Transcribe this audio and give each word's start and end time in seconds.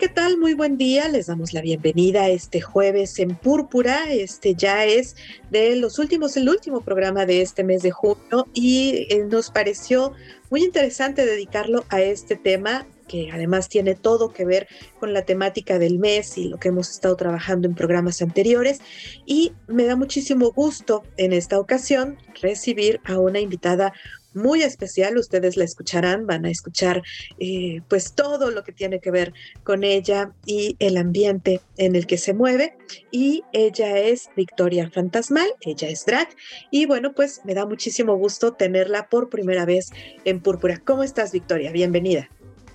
¿Qué 0.00 0.08
tal? 0.08 0.38
Muy 0.38 0.54
buen 0.54 0.78
día. 0.78 1.10
Les 1.10 1.26
damos 1.26 1.52
la 1.52 1.60
bienvenida 1.60 2.22
a 2.22 2.30
este 2.30 2.62
jueves 2.62 3.18
en 3.18 3.36
Púrpura. 3.36 4.10
Este 4.10 4.54
ya 4.54 4.86
es 4.86 5.14
de 5.50 5.76
los 5.76 5.98
últimos, 5.98 6.38
el 6.38 6.48
último 6.48 6.80
programa 6.80 7.26
de 7.26 7.42
este 7.42 7.64
mes 7.64 7.82
de 7.82 7.90
junio 7.90 8.48
y 8.54 9.06
eh, 9.10 9.26
nos 9.30 9.50
pareció 9.50 10.14
muy 10.48 10.64
interesante 10.64 11.26
dedicarlo 11.26 11.84
a 11.90 12.00
este 12.00 12.36
tema 12.36 12.86
que 13.08 13.28
además 13.30 13.68
tiene 13.68 13.94
todo 13.94 14.32
que 14.32 14.46
ver 14.46 14.68
con 14.98 15.12
la 15.12 15.26
temática 15.26 15.78
del 15.78 15.98
mes 15.98 16.38
y 16.38 16.44
lo 16.44 16.58
que 16.58 16.68
hemos 16.68 16.88
estado 16.90 17.16
trabajando 17.16 17.68
en 17.68 17.74
programas 17.74 18.22
anteriores. 18.22 18.80
Y 19.26 19.52
me 19.66 19.84
da 19.84 19.96
muchísimo 19.96 20.50
gusto 20.50 21.02
en 21.18 21.34
esta 21.34 21.60
ocasión 21.60 22.16
recibir 22.40 23.00
a 23.04 23.18
una 23.18 23.40
invitada 23.40 23.92
muy 24.34 24.62
especial, 24.62 25.18
ustedes 25.18 25.56
la 25.56 25.64
escucharán, 25.64 26.26
van 26.26 26.44
a 26.44 26.50
escuchar 26.50 27.02
eh, 27.38 27.82
pues 27.88 28.14
todo 28.14 28.50
lo 28.50 28.64
que 28.64 28.72
tiene 28.72 29.00
que 29.00 29.10
ver 29.10 29.32
con 29.64 29.84
ella 29.84 30.32
y 30.46 30.76
el 30.78 30.96
ambiente 30.96 31.60
en 31.76 31.96
el 31.96 32.06
que 32.06 32.18
se 32.18 32.34
mueve. 32.34 32.76
Y 33.10 33.42
ella 33.52 33.98
es 33.98 34.28
Victoria 34.36 34.90
Fantasmal, 34.90 35.48
ella 35.60 35.88
es 35.88 36.04
drag. 36.04 36.28
Y 36.70 36.86
bueno, 36.86 37.12
pues 37.14 37.40
me 37.44 37.54
da 37.54 37.66
muchísimo 37.66 38.16
gusto 38.16 38.52
tenerla 38.52 39.08
por 39.08 39.30
primera 39.30 39.64
vez 39.64 39.90
en 40.24 40.40
Púrpura. 40.40 40.80
¿Cómo 40.84 41.02
estás, 41.02 41.32
Victoria? 41.32 41.72
Bienvenida. 41.72 42.28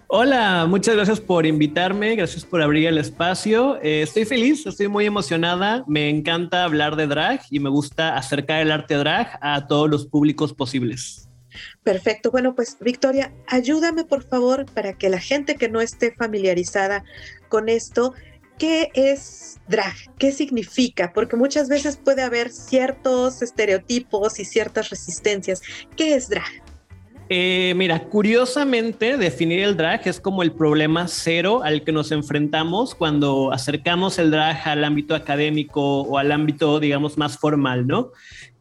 Hola, 0.07 0.67
muchas 0.69 0.95
gracias 0.95 1.19
por 1.19 1.47
invitarme, 1.47 2.15
gracias 2.15 2.45
por 2.45 2.61
abrir 2.61 2.85
el 2.87 2.99
espacio. 2.99 3.81
Eh, 3.81 4.03
estoy 4.03 4.25
feliz, 4.25 4.65
estoy 4.67 4.87
muy 4.87 5.05
emocionada, 5.05 5.83
me 5.87 6.09
encanta 6.09 6.63
hablar 6.63 6.95
de 6.95 7.07
drag 7.07 7.41
y 7.49 7.59
me 7.59 7.69
gusta 7.69 8.15
acercar 8.15 8.61
el 8.61 8.71
arte 8.71 8.93
drag 8.95 9.39
a 9.41 9.65
todos 9.65 9.89
los 9.89 10.05
públicos 10.05 10.53
posibles. 10.53 11.27
Perfecto. 11.83 12.31
Bueno, 12.31 12.55
pues 12.55 12.77
Victoria, 12.79 13.33
ayúdame 13.47 14.03
por 14.03 14.23
favor 14.23 14.65
para 14.65 14.93
que 14.93 15.09
la 15.09 15.19
gente 15.19 15.55
que 15.55 15.69
no 15.69 15.81
esté 15.81 16.13
familiarizada 16.13 17.03
con 17.49 17.69
esto, 17.69 18.13
¿qué 18.57 18.91
es 18.93 19.59
drag? 19.67 19.95
¿Qué 20.17 20.31
significa? 20.31 21.11
Porque 21.13 21.35
muchas 21.35 21.69
veces 21.69 21.97
puede 21.97 22.21
haber 22.21 22.51
ciertos 22.51 23.41
estereotipos 23.41 24.39
y 24.39 24.45
ciertas 24.45 24.89
resistencias. 24.89 25.61
¿Qué 25.95 26.15
es 26.15 26.29
drag? 26.29 26.63
Eh, 27.27 27.73
mira, 27.75 28.03
curiosamente, 28.03 29.17
definir 29.17 29.59
el 29.61 29.75
drag 29.75 30.07
es 30.07 30.19
como 30.19 30.43
el 30.43 30.51
problema 30.51 31.07
cero 31.07 31.61
al 31.63 31.83
que 31.83 31.91
nos 31.91 32.11
enfrentamos 32.11 32.93
cuando 32.93 33.51
acercamos 33.51 34.19
el 34.19 34.29
drag 34.29 34.67
al 34.67 34.83
ámbito 34.83 35.15
académico 35.15 36.01
o 36.01 36.19
al 36.19 36.31
ámbito, 36.31 36.79
digamos, 36.79 37.17
más 37.17 37.39
formal, 37.39 37.87
¿no? 37.87 38.11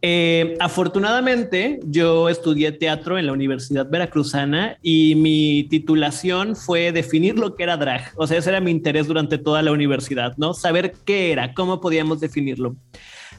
Eh, 0.07 0.59
afortunadamente, 0.61 1.81
yo 1.87 2.29
estudié 2.29 2.73
teatro 2.73 3.17
en 3.17 3.25
la 3.25 3.33
Universidad 3.33 3.89
Veracruzana 3.89 4.77
y 4.83 5.15
mi 5.15 5.67
titulación 5.71 6.57
fue 6.57 6.93
definir 6.93 7.39
lo 7.39 7.55
que 7.55 7.63
era 7.63 7.79
drag. 7.79 8.13
O 8.17 8.27
sea, 8.27 8.37
ese 8.37 8.51
era 8.51 8.61
mi 8.61 8.71
interés 8.71 9.07
durante 9.07 9.39
toda 9.39 9.63
la 9.63 9.73
universidad, 9.73 10.37
¿no? 10.37 10.53
Saber 10.53 10.93
qué 11.07 11.33
era, 11.33 11.55
cómo 11.55 11.81
podíamos 11.81 12.21
definirlo. 12.21 12.77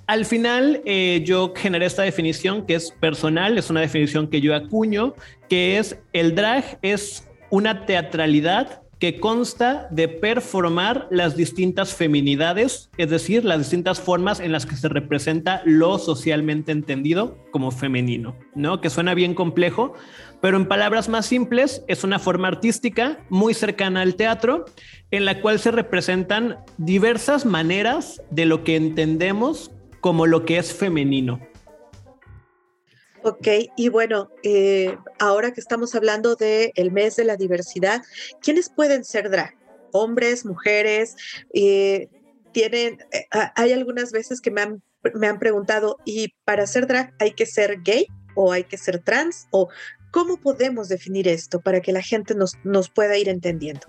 Al 0.07 0.25
final, 0.25 0.81
eh, 0.85 1.21
yo 1.23 1.53
generé 1.55 1.85
esta 1.85 2.01
definición 2.01 2.65
que 2.65 2.73
es 2.73 2.89
personal, 2.99 3.59
es 3.59 3.69
una 3.69 3.81
definición 3.81 4.27
que 4.27 4.41
yo 4.41 4.55
acuño, 4.55 5.13
que 5.47 5.77
es 5.77 5.99
el 6.13 6.33
drag 6.33 6.79
es 6.81 7.27
una 7.51 7.85
teatralidad 7.85 8.81
que 8.99 9.19
consta 9.19 9.87
de 9.91 10.07
performar 10.07 11.07
las 11.11 11.35
distintas 11.35 11.93
feminidades, 11.93 12.89
es 12.97 13.09
decir, 13.09 13.43
las 13.43 13.59
distintas 13.59 13.99
formas 13.99 14.39
en 14.39 14.51
las 14.51 14.65
que 14.65 14.75
se 14.75 14.87
representa 14.87 15.61
lo 15.65 15.97
socialmente 15.97 16.71
entendido 16.71 17.37
como 17.51 17.71
femenino, 17.71 18.35
¿no? 18.55 18.79
Que 18.79 18.89
suena 18.89 19.13
bien 19.13 19.33
complejo, 19.33 19.93
pero 20.41 20.57
en 20.57 20.67
palabras 20.67 21.09
más 21.09 21.25
simples 21.25 21.83
es 21.87 22.03
una 22.03 22.19
forma 22.19 22.47
artística 22.47 23.19
muy 23.29 23.53
cercana 23.53 24.01
al 24.01 24.15
teatro 24.15 24.65
en 25.11 25.25
la 25.25 25.41
cual 25.41 25.59
se 25.59 25.71
representan 25.71 26.57
diversas 26.77 27.45
maneras 27.45 28.21
de 28.31 28.45
lo 28.45 28.63
que 28.63 28.75
entendemos 28.75 29.71
como 29.99 30.25
lo 30.25 30.45
que 30.45 30.57
es 30.57 30.73
femenino. 30.73 31.39
Ok, 33.27 33.47
y 33.75 33.89
bueno, 33.89 34.29
eh, 34.43 34.95
ahora 35.17 35.51
que 35.51 35.59
estamos 35.59 35.95
hablando 35.95 36.35
del 36.35 36.71
el 36.75 36.91
mes 36.91 37.15
de 37.15 37.23
la 37.23 37.35
diversidad, 37.35 38.03
¿quiénes 38.39 38.69
pueden 38.69 39.03
ser 39.03 39.31
drag? 39.31 39.55
Hombres, 39.93 40.45
mujeres, 40.45 41.15
eh, 41.51 42.07
tienen, 42.51 42.99
eh, 43.11 43.25
hay 43.55 43.73
algunas 43.73 44.11
veces 44.11 44.41
que 44.41 44.51
me 44.51 44.61
han, 44.61 44.83
me 45.15 45.25
han 45.25 45.39
preguntado, 45.39 45.97
¿y 46.05 46.35
para 46.43 46.67
ser 46.67 46.85
drag 46.85 47.15
hay 47.17 47.31
que 47.31 47.47
ser 47.47 47.81
gay 47.81 48.05
o 48.35 48.51
hay 48.51 48.63
que 48.63 48.77
ser 48.77 48.99
trans? 48.99 49.47
¿O 49.49 49.69
cómo 50.11 50.37
podemos 50.37 50.87
definir 50.87 51.27
esto 51.27 51.59
para 51.61 51.81
que 51.81 51.93
la 51.93 52.03
gente 52.03 52.35
nos, 52.35 52.53
nos 52.63 52.91
pueda 52.91 53.17
ir 53.17 53.27
entendiendo? 53.27 53.87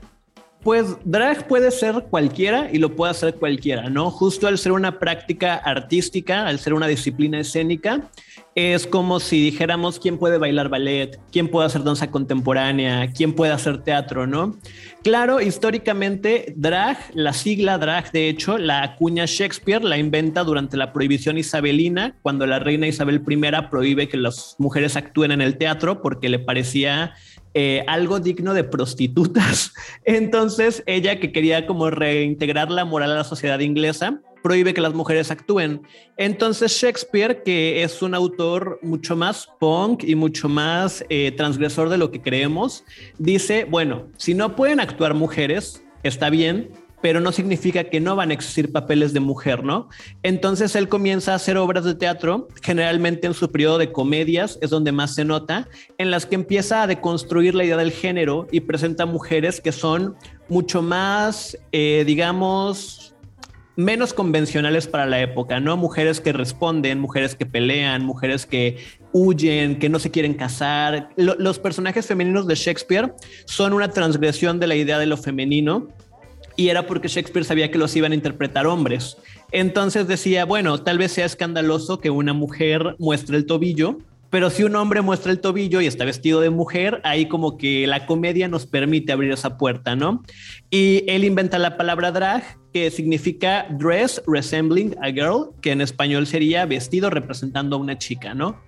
Pues 0.62 0.96
drag 1.04 1.46
puede 1.46 1.70
ser 1.70 2.06
cualquiera 2.10 2.68
y 2.72 2.78
lo 2.78 2.96
puede 2.96 3.12
hacer 3.12 3.34
cualquiera, 3.36 3.88
¿no? 3.88 4.10
Justo 4.10 4.48
al 4.48 4.58
ser 4.58 4.72
una 4.72 4.98
práctica 4.98 5.54
artística, 5.54 6.46
al 6.46 6.58
ser 6.58 6.74
una 6.74 6.88
disciplina 6.88 7.38
escénica, 7.38 8.10
es 8.56 8.86
como 8.86 9.20
si 9.20 9.38
dijéramos 9.38 10.00
quién 10.00 10.18
puede 10.18 10.38
bailar 10.38 10.70
ballet, 10.70 11.20
quién 11.30 11.48
puede 11.48 11.66
hacer 11.66 11.84
danza 11.84 12.10
contemporánea, 12.10 13.12
quién 13.12 13.34
puede 13.34 13.52
hacer 13.52 13.82
teatro, 13.82 14.26
¿no? 14.26 14.56
Claro, 15.04 15.40
históricamente 15.40 16.54
drag, 16.56 16.96
la 17.12 17.32
sigla 17.32 17.78
drag, 17.78 18.10
de 18.12 18.28
hecho, 18.28 18.56
la 18.56 18.82
acuña 18.82 19.26
Shakespeare, 19.26 19.84
la 19.84 19.98
inventa 19.98 20.42
durante 20.42 20.76
la 20.76 20.92
prohibición 20.92 21.38
isabelina, 21.38 22.16
cuando 22.22 22.46
la 22.46 22.58
reina 22.58 22.88
Isabel 22.88 23.22
I 23.28 23.68
prohíbe 23.70 24.08
que 24.08 24.16
las 24.16 24.56
mujeres 24.58 24.96
actúen 24.96 25.32
en 25.32 25.42
el 25.42 25.58
teatro 25.58 26.00
porque 26.00 26.28
le 26.28 26.38
parecía 26.38 27.14
eh, 27.58 27.82
algo 27.86 28.20
digno 28.20 28.52
de 28.52 28.64
prostitutas. 28.64 29.72
Entonces, 30.04 30.82
ella 30.84 31.18
que 31.18 31.32
quería 31.32 31.66
como 31.66 31.88
reintegrar 31.88 32.70
la 32.70 32.84
moral 32.84 33.12
a 33.12 33.14
la 33.14 33.24
sociedad 33.24 33.60
inglesa, 33.60 34.20
prohíbe 34.42 34.74
que 34.74 34.82
las 34.82 34.92
mujeres 34.92 35.30
actúen. 35.30 35.80
Entonces 36.18 36.70
Shakespeare, 36.70 37.42
que 37.42 37.82
es 37.82 38.02
un 38.02 38.14
autor 38.14 38.78
mucho 38.82 39.16
más 39.16 39.48
punk 39.58 40.04
y 40.04 40.14
mucho 40.14 40.50
más 40.50 41.02
eh, 41.08 41.32
transgresor 41.32 41.88
de 41.88 41.96
lo 41.96 42.10
que 42.10 42.20
creemos, 42.20 42.84
dice, 43.16 43.64
bueno, 43.64 44.06
si 44.18 44.34
no 44.34 44.54
pueden 44.54 44.78
actuar 44.78 45.14
mujeres, 45.14 45.82
está 46.02 46.28
bien, 46.28 46.70
pero 47.00 47.20
no 47.20 47.32
significa 47.32 47.84
que 47.84 48.00
no 48.00 48.16
van 48.16 48.30
a 48.30 48.34
existir 48.34 48.72
papeles 48.72 49.12
de 49.12 49.20
mujer, 49.20 49.64
¿no? 49.64 49.88
Entonces 50.22 50.74
él 50.76 50.88
comienza 50.88 51.32
a 51.32 51.36
hacer 51.36 51.56
obras 51.56 51.84
de 51.84 51.94
teatro, 51.94 52.48
generalmente 52.62 53.26
en 53.26 53.34
su 53.34 53.50
periodo 53.50 53.78
de 53.78 53.92
comedias, 53.92 54.58
es 54.62 54.70
donde 54.70 54.92
más 54.92 55.14
se 55.14 55.24
nota, 55.24 55.68
en 55.98 56.10
las 56.10 56.26
que 56.26 56.34
empieza 56.34 56.82
a 56.82 56.86
deconstruir 56.86 57.54
la 57.54 57.64
idea 57.64 57.76
del 57.76 57.92
género 57.92 58.46
y 58.50 58.60
presenta 58.60 59.06
mujeres 59.06 59.60
que 59.60 59.72
son 59.72 60.16
mucho 60.48 60.82
más, 60.82 61.58
eh, 61.72 62.04
digamos, 62.06 63.14
menos 63.76 64.14
convencionales 64.14 64.86
para 64.86 65.04
la 65.04 65.20
época, 65.20 65.60
¿no? 65.60 65.76
Mujeres 65.76 66.20
que 66.20 66.32
responden, 66.32 66.98
mujeres 66.98 67.34
que 67.34 67.44
pelean, 67.44 68.04
mujeres 68.04 68.46
que 68.46 68.78
huyen, 69.12 69.78
que 69.78 69.88
no 69.88 69.98
se 69.98 70.10
quieren 70.10 70.34
casar. 70.34 71.10
los 71.16 71.58
personajes 71.58 72.06
femeninos 72.06 72.46
de 72.46 72.54
Shakespeare 72.54 73.14
son 73.44 73.74
una 73.74 73.88
transgresión 73.88 74.58
de 74.58 74.66
la 74.66 74.74
idea 74.74 74.98
de 74.98 75.06
lo 75.06 75.16
femenino 75.16 75.88
y 76.56 76.68
era 76.68 76.86
porque 76.86 77.08
Shakespeare 77.08 77.44
sabía 77.44 77.70
que 77.70 77.78
los 77.78 77.94
iban 77.96 78.12
a 78.12 78.14
interpretar 78.14 78.66
hombres. 78.66 79.16
Entonces 79.52 80.08
decía, 80.08 80.44
bueno, 80.44 80.82
tal 80.82 80.98
vez 80.98 81.12
sea 81.12 81.26
escandaloso 81.26 82.00
que 82.00 82.10
una 82.10 82.32
mujer 82.32 82.96
muestre 82.98 83.36
el 83.36 83.46
tobillo, 83.46 83.98
pero 84.30 84.50
si 84.50 84.64
un 84.64 84.74
hombre 84.74 85.02
muestra 85.02 85.30
el 85.30 85.40
tobillo 85.40 85.80
y 85.80 85.86
está 85.86 86.04
vestido 86.04 86.40
de 86.40 86.50
mujer, 86.50 87.00
ahí 87.04 87.26
como 87.26 87.56
que 87.56 87.86
la 87.86 88.06
comedia 88.06 88.48
nos 88.48 88.66
permite 88.66 89.12
abrir 89.12 89.32
esa 89.32 89.56
puerta, 89.56 89.94
¿no? 89.94 90.24
Y 90.68 91.04
él 91.06 91.24
inventa 91.24 91.58
la 91.58 91.76
palabra 91.76 92.10
drag, 92.10 92.42
que 92.72 92.90
significa 92.90 93.66
dress 93.70 94.20
resembling 94.26 94.96
a 95.00 95.10
girl, 95.10 95.50
que 95.62 95.70
en 95.70 95.80
español 95.80 96.26
sería 96.26 96.66
vestido 96.66 97.08
representando 97.08 97.76
a 97.76 97.78
una 97.78 97.98
chica, 97.98 98.34
¿no? 98.34 98.60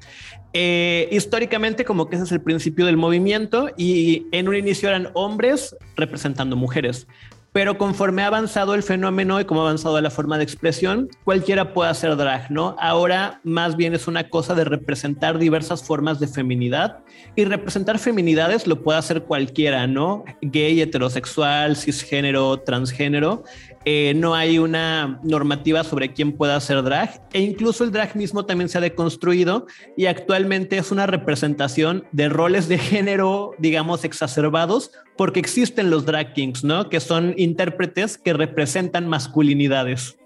Eh, 0.55 1.08
históricamente 1.12 1.84
como 1.84 2.08
que 2.08 2.17
ese 2.17 2.25
es 2.25 2.32
el 2.32 2.41
principio 2.41 2.87
del 2.87 2.96
movimiento 2.96 3.69
y 3.76 4.26
en 4.32 4.49
un 4.49 4.56
inicio 4.56 4.88
eran 4.88 5.11
hombres 5.12 5.76
representando 5.94 6.56
mujeres, 6.56 7.06
pero 7.52 7.78
conforme 7.78 8.22
ha 8.22 8.26
avanzado 8.26 8.74
el 8.74 8.82
fenómeno 8.82 9.40
y 9.40 9.44
como 9.44 9.60
ha 9.60 9.64
avanzado 9.64 10.00
la 10.00 10.10
forma 10.10 10.36
de 10.36 10.44
expresión, 10.44 11.08
cualquiera 11.24 11.72
puede 11.72 11.90
hacer 11.90 12.16
drag, 12.16 12.50
¿no? 12.50 12.76
Ahora 12.78 13.40
más 13.42 13.76
bien 13.76 13.94
es 13.94 14.06
una 14.06 14.28
cosa 14.28 14.54
de 14.54 14.64
representar 14.64 15.38
diversas 15.38 15.82
formas 15.82 16.20
de 16.20 16.28
feminidad 16.28 17.00
y 17.36 17.44
representar 17.44 17.98
feminidades 17.98 18.66
lo 18.66 18.82
puede 18.82 18.98
hacer 18.98 19.22
cualquiera, 19.22 19.86
¿no? 19.86 20.24
Gay, 20.42 20.80
heterosexual, 20.80 21.76
cisgénero, 21.76 22.60
transgénero. 22.60 23.44
Eh, 23.90 24.12
no 24.12 24.35
hay 24.35 24.58
una 24.58 25.19
normativa 25.23 25.82
sobre 25.82 26.12
quién 26.12 26.37
pueda 26.37 26.56
hacer 26.56 26.82
drag 26.82 27.26
e 27.32 27.40
incluso 27.40 27.85
el 27.85 27.90
drag 27.90 28.14
mismo 28.17 28.44
también 28.44 28.69
se 28.69 28.76
ha 28.76 28.82
deconstruido 28.82 29.67
y 29.96 30.05
actualmente 30.05 30.76
es 30.76 30.93
una 30.93 31.06
representación 31.06 32.06
de 32.12 32.29
roles 32.29 32.69
de 32.69 32.76
género, 32.76 33.55
digamos, 33.56 34.05
exacerbados 34.05 34.90
porque 35.17 35.40
existen 35.40 35.88
los 35.88 36.05
drag 36.05 36.35
kings, 36.35 36.64
¿no? 36.64 36.90
Que 36.90 37.00
son 37.00 37.32
intérpretes 37.38 38.19
que 38.19 38.35
representan 38.35 39.08
masculinidades. 39.08 40.19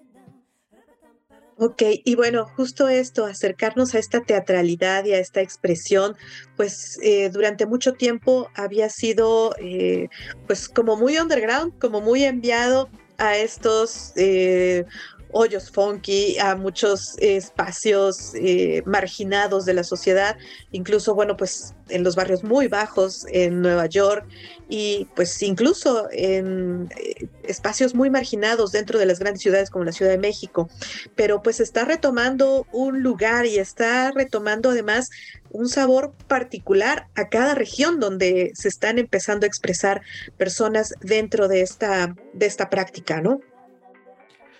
Ok, 1.56 1.82
y 2.04 2.16
bueno, 2.16 2.46
justo 2.56 2.88
esto, 2.88 3.26
acercarnos 3.26 3.94
a 3.94 4.00
esta 4.00 4.22
teatralidad 4.22 5.04
y 5.04 5.12
a 5.12 5.20
esta 5.20 5.40
expresión, 5.40 6.16
pues 6.56 6.98
eh, 7.00 7.30
durante 7.30 7.66
mucho 7.66 7.92
tiempo 7.92 8.48
había 8.56 8.88
sido 8.88 9.54
eh, 9.60 10.08
pues 10.48 10.68
como 10.68 10.96
muy 10.96 11.18
underground, 11.18 11.78
como 11.78 12.00
muy 12.00 12.24
enviado 12.24 12.90
a 13.22 13.36
estos 13.36 14.12
eh, 14.16 14.84
hoyos 15.30 15.70
funky, 15.70 16.38
a 16.38 16.56
muchos 16.56 17.16
espacios 17.18 18.32
eh, 18.34 18.82
marginados 18.84 19.64
de 19.64 19.74
la 19.74 19.84
sociedad, 19.84 20.36
incluso, 20.72 21.14
bueno, 21.14 21.36
pues 21.36 21.74
en 21.88 22.02
los 22.02 22.16
barrios 22.16 22.42
muy 22.42 22.66
bajos 22.66 23.24
en 23.30 23.62
Nueva 23.62 23.86
York 23.86 24.26
y 24.68 25.06
pues 25.14 25.40
incluso 25.42 26.08
en 26.10 26.88
eh, 26.98 27.28
espacios 27.44 27.94
muy 27.94 28.10
marginados 28.10 28.72
dentro 28.72 28.98
de 28.98 29.06
las 29.06 29.20
grandes 29.20 29.42
ciudades 29.42 29.70
como 29.70 29.84
la 29.84 29.92
Ciudad 29.92 30.10
de 30.10 30.18
México. 30.18 30.68
Pero 31.14 31.42
pues 31.42 31.60
está 31.60 31.84
retomando 31.84 32.66
un 32.72 33.02
lugar 33.02 33.46
y 33.46 33.58
está 33.58 34.10
retomando 34.10 34.70
además 34.70 35.10
un 35.52 35.68
sabor 35.68 36.12
particular 36.26 37.06
a 37.14 37.28
cada 37.28 37.54
región 37.54 38.00
donde 38.00 38.52
se 38.54 38.68
están 38.68 38.98
empezando 38.98 39.44
a 39.44 39.48
expresar 39.48 40.02
personas 40.36 40.94
dentro 41.00 41.48
de 41.48 41.62
esta, 41.62 42.14
de 42.34 42.46
esta 42.46 42.70
práctica, 42.70 43.20
¿no? 43.20 43.40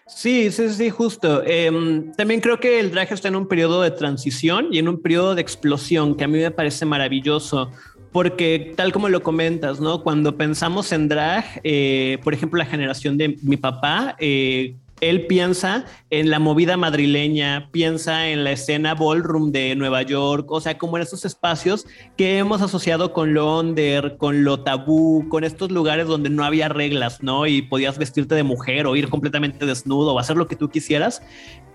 Sí, 0.07 0.51
sí, 0.51 0.69
sí, 0.69 0.91
justo. 0.91 1.43
Em, 1.45 2.13
también 2.13 2.41
creo 2.41 2.61
que 2.61 2.81
el 2.81 2.91
drag 2.91 3.13
está 3.13 3.29
en 3.29 3.37
un 3.37 3.47
periodo 3.47 3.83
de 3.83 3.91
transición 3.91 4.69
y 4.71 4.79
en 4.79 4.89
un 4.89 5.01
periodo 5.01 5.35
de 5.35 5.41
explosión 5.41 6.17
que 6.17 6.25
a 6.25 6.29
mí 6.29 6.39
me 6.39 6.51
parece 6.51 6.85
maravilloso. 6.85 7.71
Porque 8.11 8.75
tal 8.77 8.93
como 8.93 9.09
lo 9.09 9.23
comentas, 9.23 9.81
¿no? 9.81 10.03
Cuando 10.03 10.37
pensamos 10.37 10.93
en 10.93 11.09
drag, 11.09 11.45
eh, 11.65 12.19
por 12.23 12.35
ejemplo, 12.35 12.59
la 12.59 12.67
generación 12.67 13.17
de 13.17 13.39
mi 13.43 13.57
papá, 13.57 14.17
eh, 14.19 14.77
él 15.03 15.27
piensa 15.27 15.85
en 16.11 16.31
la 16.31 16.39
movida 16.39 16.77
madrileña, 16.77 17.69
piensa 17.73 18.29
en 18.29 18.45
la 18.45 18.53
escena 18.53 18.95
ballroom 18.95 19.51
de 19.51 19.75
Nueva 19.75 20.03
York, 20.03 20.51
o 20.51 20.61
sea, 20.61 20.79
como 20.79 20.97
en 20.97 21.03
esos 21.03 21.25
espacios 21.25 21.87
que 22.17 22.39
hemos 22.39 22.63
asociado 22.63 23.13
con 23.13 23.35
lo 23.35 23.59
under, 23.59 24.17
con 24.17 24.45
lo 24.45 24.61
tabú, 24.61 25.29
con 25.29 25.43
estos 25.43 25.73
lugares 25.73 26.07
donde 26.07 26.31
no 26.31 26.45
había 26.45 26.69
reglas, 26.69 27.21
¿no? 27.21 27.49
Y 27.49 27.63
podías 27.63 27.99
vestirte 27.99 28.37
de 28.37 28.45
mujer 28.45 28.87
o 28.87 28.95
ir 28.95 29.09
completamente 29.09 29.67
desnudo 29.67 30.15
o 30.15 30.21
hacer 30.21 30.37
lo 30.37 30.47
que 30.47 30.55
tú 30.55 30.71
quisieras. 30.71 31.21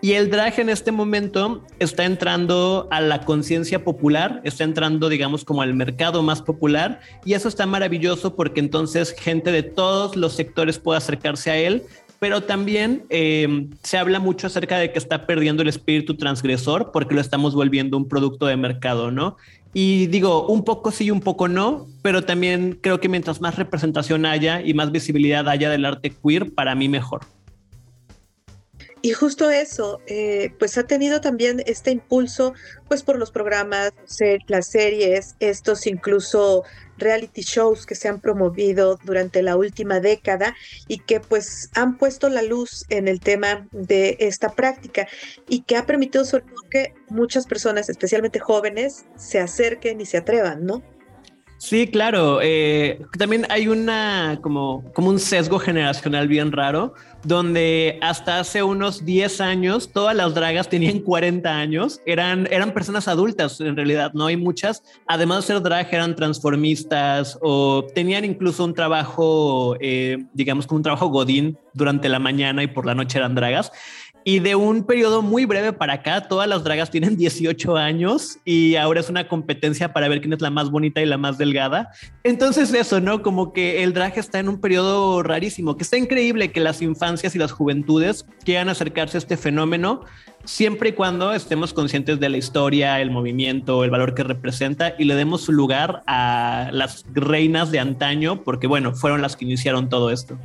Y 0.01 0.13
el 0.13 0.30
drag 0.30 0.57
en 0.62 0.69
este 0.69 0.94
momento 0.94 1.65
está 1.80 2.06
entrando 2.06 2.88
a 2.91 3.01
la 3.01 3.25
conciencia 3.25 3.83
popular, 3.83 4.39
está 4.45 4.63
entrando, 4.63 5.09
digamos, 5.09 5.44
como 5.44 5.62
al 5.62 5.73
mercado 5.73 6.23
más 6.23 6.41
popular. 6.41 7.01
Y 7.25 7.33
eso 7.33 7.50
está 7.50 7.65
maravilloso 7.65 8.38
porque 8.38 8.62
entonces 8.62 9.13
gente 9.18 9.51
de 9.51 9.63
todos 9.63 10.15
los 10.15 10.33
sectores 10.33 10.80
puede 10.80 11.00
acercarse 11.00 11.51
a 11.51 11.57
él 11.57 11.83
pero 12.19 12.43
también 12.43 13.03
em, 13.09 13.69
se 13.83 13.97
habla 13.97 14.19
mucho 14.19 14.47
acerca 14.47 14.77
de 14.77 14.91
que 14.91 14.99
está 14.99 15.25
perdiendo 15.25 15.61
el 15.61 15.69
espíritu 15.69 16.15
transgresor 16.15 16.91
porque 16.91 17.15
lo 17.15 17.21
estamos 17.21 17.53
volviendo 17.53 17.97
un 17.97 18.07
producto 18.07 18.45
de 18.45 18.57
mercado, 18.57 19.11
¿no? 19.11 19.37
Y 19.73 20.07
digo, 20.07 20.47
un 20.47 20.63
poco 20.63 20.91
sí, 20.91 21.11
un 21.11 21.19
poco 21.19 21.47
no, 21.47 21.85
pero 22.01 22.23
también 22.23 22.79
creo 22.81 22.99
que 22.99 23.09
mientras 23.09 23.41
más 23.41 23.57
representación 23.57 24.25
haya 24.25 24.61
y 24.61 24.73
más 24.73 24.91
visibilidad 24.91 25.47
haya 25.47 25.69
del 25.69 25.85
arte 25.85 26.11
queer, 26.11 26.51
para 26.51 26.73
mí 26.73 26.89
mejor. 26.89 27.21
Y 29.07 29.13
justo 29.13 29.50
eso, 29.50 30.01
eh, 30.07 30.51
pues 30.59 30.77
ha 30.77 30.83
tenido 30.83 31.21
también 31.21 31.63
este 31.65 31.92
impulso, 31.92 32.54
pues 32.89 33.04
por 33.04 33.18
los 33.18 33.31
programas, 33.31 33.94
las 34.48 34.68
series, 34.68 35.38
estos 35.39 35.88
incluso 35.88 36.65
reality 36.98 37.42
shows 37.42 37.86
que 37.86 37.95
se 37.95 38.09
han 38.09 38.19
promovido 38.19 39.00
durante 39.06 39.42
la 39.44 39.56
última 39.56 40.01
década 40.01 40.57
y 40.89 41.00
que 41.00 41.21
pues 41.21 41.69
han 41.74 41.98
puesto 41.98 42.27
la 42.27 42.42
luz 42.42 42.83
en 42.89 43.07
el 43.07 43.21
tema 43.21 43.65
de 43.71 44.18
esta 44.19 44.50
práctica 44.50 45.07
y 45.48 45.62
que 45.62 45.77
ha 45.77 45.86
permitido 45.86 46.25
sobre 46.25 46.44
todo 46.44 46.69
que 46.69 46.94
muchas 47.07 47.48
personas, 47.48 47.88
especialmente 47.88 48.39
jóvenes, 48.39 49.06
se 49.15 49.39
acerquen 49.39 50.01
y 50.01 50.06
se 50.06 50.18
atrevan, 50.18 50.65
¿no? 50.65 50.83
Sí, 51.57 51.88
claro. 51.88 52.39
Eh, 52.42 53.00
también 53.18 53.45
hay 53.50 53.68
una 53.68 54.39
como, 54.42 54.83
como 54.94 55.09
un 55.09 55.19
sesgo 55.19 55.57
generacional 55.57 56.27
bien 56.27 56.51
raro, 56.51 56.94
donde 57.24 57.98
hasta 58.01 58.39
hace 58.39 58.62
unos 58.62 59.04
10 59.04 59.42
años 59.42 59.92
todas 59.92 60.15
las 60.15 60.33
dragas 60.36 60.69
tenían 60.69 61.00
40 61.00 61.50
años, 61.50 62.00
eran, 62.06 62.48
eran 62.51 62.74
personas 62.74 63.07
adultas 63.07 63.59
en 63.59 63.75
realidad, 63.75 64.12
no 64.13 64.27
hay 64.27 64.38
muchas. 64.38 64.83
Además 65.07 65.48
de 65.48 65.54
ser 65.54 65.62
drag, 65.63 65.88
eran 65.92 66.15
transformistas 66.15 67.38
o 67.42 67.86
tenían 67.94 68.24
incluso 68.24 68.63
un 68.63 68.74
trabajo, 68.74 69.75
eh, 69.80 70.18
digamos, 70.33 70.68
como 70.68 70.77
un 70.77 70.83
trabajo 70.83 71.07
godín 71.07 71.57
durante 71.74 72.07
la 72.07 72.19
mañana 72.19 72.63
y 72.63 72.68
por 72.68 72.86
la 72.86 72.95
noche 72.95 73.18
eran 73.18 73.36
dragas. 73.36 73.71
Y 74.29 74.39
de 74.39 74.56
un 74.56 74.83
periodo 74.83 75.21
muy 75.21 75.45
breve 75.45 75.71
para 75.71 75.94
acá, 75.94 76.27
todas 76.27 76.50
las 76.50 76.65
dragas 76.65 76.91
tienen 76.91 77.15
18 77.15 77.77
años 77.77 78.39
y 78.44 78.75
ahora 78.75 79.00
es 79.00 79.09
una 79.09 79.29
competencia 79.29 79.94
para 79.94 80.09
ver 80.09 80.19
quién 80.19 80.33
es 80.33 80.41
la 80.41 80.50
más 80.50 80.69
bonita 80.69 81.01
y 81.01 81.06
la 81.06 81.18
más 81.18 81.38
delgada. 81.38 81.91
Entonces 82.25 82.74
eso, 82.74 83.00
¿no? 83.00 83.21
Como 83.21 83.53
que 83.53 83.83
el 83.83 83.94
drag 83.94 84.18
está 84.18 84.39
en 84.39 84.50
un 84.50 84.59
periodo 84.59 85.24
rarísimo, 85.24 85.77
que 85.77 85.83
está 85.83 85.95
increíble 85.95 86.51
que 86.51 86.59
las 86.59 86.81
infancias 86.81 87.35
y 87.35 87.39
las 87.39 87.53
juventudes 87.53 88.25
quieran 88.44 88.68
acercarse 88.68 89.15
a 89.15 89.19
este 89.19 89.38
fenómeno, 89.38 90.01
siempre 90.44 90.89
y 90.89 90.91
cuando 90.91 91.31
estemos 91.31 91.71
conscientes 91.71 92.19
de 92.19 92.27
la 92.27 92.35
historia, 92.35 93.00
el 93.00 93.12
movimiento, 93.12 93.85
el 93.85 93.91
valor 93.91 94.13
que 94.13 94.23
representa 94.23 94.94
y 95.00 95.06
le 95.06 95.15
demos 95.15 95.47
lugar 95.47 96.03
a 96.06 96.69
las 96.73 97.06
reinas 97.13 97.71
de 97.71 97.80
antaño, 97.80 98.44
porque 98.44 98.68
bueno, 98.68 98.94
fueron 98.94 99.21
las 99.21 99.38
que 99.38 99.45
iniciaron 99.45 99.88
todo 99.88 100.12
esto. 100.12 100.38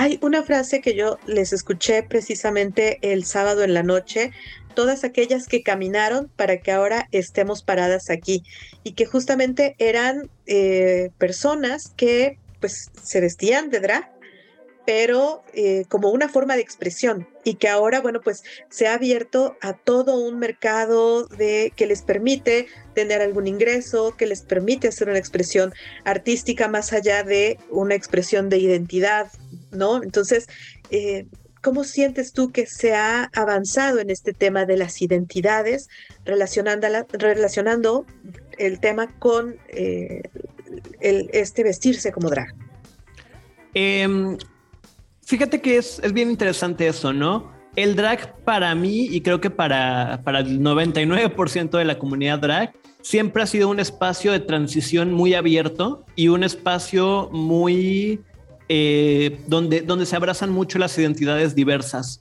Hay 0.00 0.18
una 0.22 0.42
frase 0.42 0.80
que 0.80 0.94
yo 0.94 1.18
les 1.26 1.52
escuché 1.52 2.02
precisamente 2.02 2.98
el 3.02 3.26
sábado 3.26 3.64
en 3.64 3.74
la 3.74 3.82
noche, 3.82 4.32
todas 4.74 5.04
aquellas 5.04 5.46
que 5.46 5.62
caminaron 5.62 6.30
para 6.36 6.62
que 6.62 6.72
ahora 6.72 7.06
estemos 7.12 7.62
paradas 7.62 8.08
aquí 8.08 8.42
y 8.82 8.92
que 8.92 9.04
justamente 9.04 9.76
eran 9.76 10.30
eh, 10.46 11.10
personas 11.18 11.92
que 11.98 12.38
pues 12.60 12.90
se 13.02 13.20
vestían 13.20 13.68
de 13.68 13.80
drag, 13.80 14.10
pero 14.86 15.42
eh, 15.52 15.84
como 15.90 16.08
una 16.08 16.30
forma 16.30 16.56
de 16.56 16.62
expresión 16.62 17.28
y 17.44 17.56
que 17.56 17.68
ahora, 17.68 18.00
bueno, 18.00 18.22
pues 18.22 18.42
se 18.70 18.86
ha 18.86 18.94
abierto 18.94 19.58
a 19.60 19.74
todo 19.74 20.18
un 20.18 20.38
mercado 20.38 21.26
de 21.26 21.74
que 21.76 21.86
les 21.86 22.00
permite 22.00 22.68
tener 22.94 23.20
algún 23.20 23.46
ingreso, 23.46 24.16
que 24.16 24.24
les 24.24 24.40
permite 24.40 24.88
hacer 24.88 25.10
una 25.10 25.18
expresión 25.18 25.74
artística 26.04 26.68
más 26.68 26.94
allá 26.94 27.22
de 27.22 27.58
una 27.68 27.94
expresión 27.94 28.48
de 28.48 28.56
identidad 28.56 29.30
¿no? 29.72 30.02
Entonces, 30.02 30.46
eh, 30.90 31.26
¿cómo 31.62 31.84
sientes 31.84 32.32
tú 32.32 32.50
que 32.50 32.66
se 32.66 32.94
ha 32.94 33.30
avanzado 33.34 33.98
en 33.98 34.10
este 34.10 34.32
tema 34.32 34.64
de 34.64 34.76
las 34.76 35.00
identidades, 35.02 35.88
relacionando, 36.24 36.86
relacionando 37.12 38.06
el 38.58 38.80
tema 38.80 39.18
con 39.18 39.56
eh, 39.68 40.22
el, 41.00 41.30
este 41.32 41.62
vestirse 41.62 42.12
como 42.12 42.30
drag? 42.30 42.54
Em, 43.74 44.36
fíjate 45.22 45.60
que 45.60 45.76
es, 45.76 46.00
es, 46.02 46.12
bien 46.12 46.30
interesante 46.30 46.88
eso, 46.88 47.12
¿no? 47.12 47.52
El 47.76 47.94
drag 47.94 48.36
para 48.44 48.74
mí 48.74 49.06
y 49.06 49.20
creo 49.20 49.40
que 49.40 49.50
para, 49.50 50.22
para 50.24 50.40
el 50.40 50.60
99% 50.60 51.78
de 51.78 51.84
la 51.84 51.98
comunidad 51.98 52.40
drag 52.40 52.72
siempre 53.02 53.42
ha 53.42 53.46
sido 53.46 53.68
un 53.68 53.80
espacio 53.80 54.32
de 54.32 54.40
transición 54.40 55.12
muy 55.12 55.34
abierto 55.34 56.04
y 56.16 56.28
un 56.28 56.42
espacio 56.42 57.28
muy 57.32 58.20
eh, 58.72 59.40
donde, 59.48 59.80
donde 59.80 60.06
se 60.06 60.14
abrazan 60.14 60.52
mucho 60.52 60.78
las 60.78 60.96
identidades 60.96 61.56
diversas. 61.56 62.20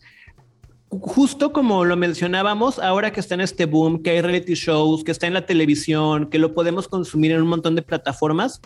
Justo 0.90 1.54
como 1.54 1.86
lo 1.86 1.96
mencionábamos, 1.96 2.80
ahora 2.80 3.12
que 3.12 3.20
está 3.20 3.36
en 3.36 3.42
este 3.42 3.68
boom, 3.68 4.02
que 4.02 4.10
hay 4.10 4.22
reality 4.22 4.56
shows, 4.56 5.04
que 5.04 5.12
está 5.12 5.28
en 5.28 5.36
la 5.36 5.46
televisión, 5.46 6.28
que 6.28 6.40
lo 6.40 6.56
podemos 6.56 6.88
consumir 6.88 7.34
en 7.34 7.44
un 7.44 7.50
montón 7.50 7.76
de 7.76 7.84
plataformas, 7.84 8.62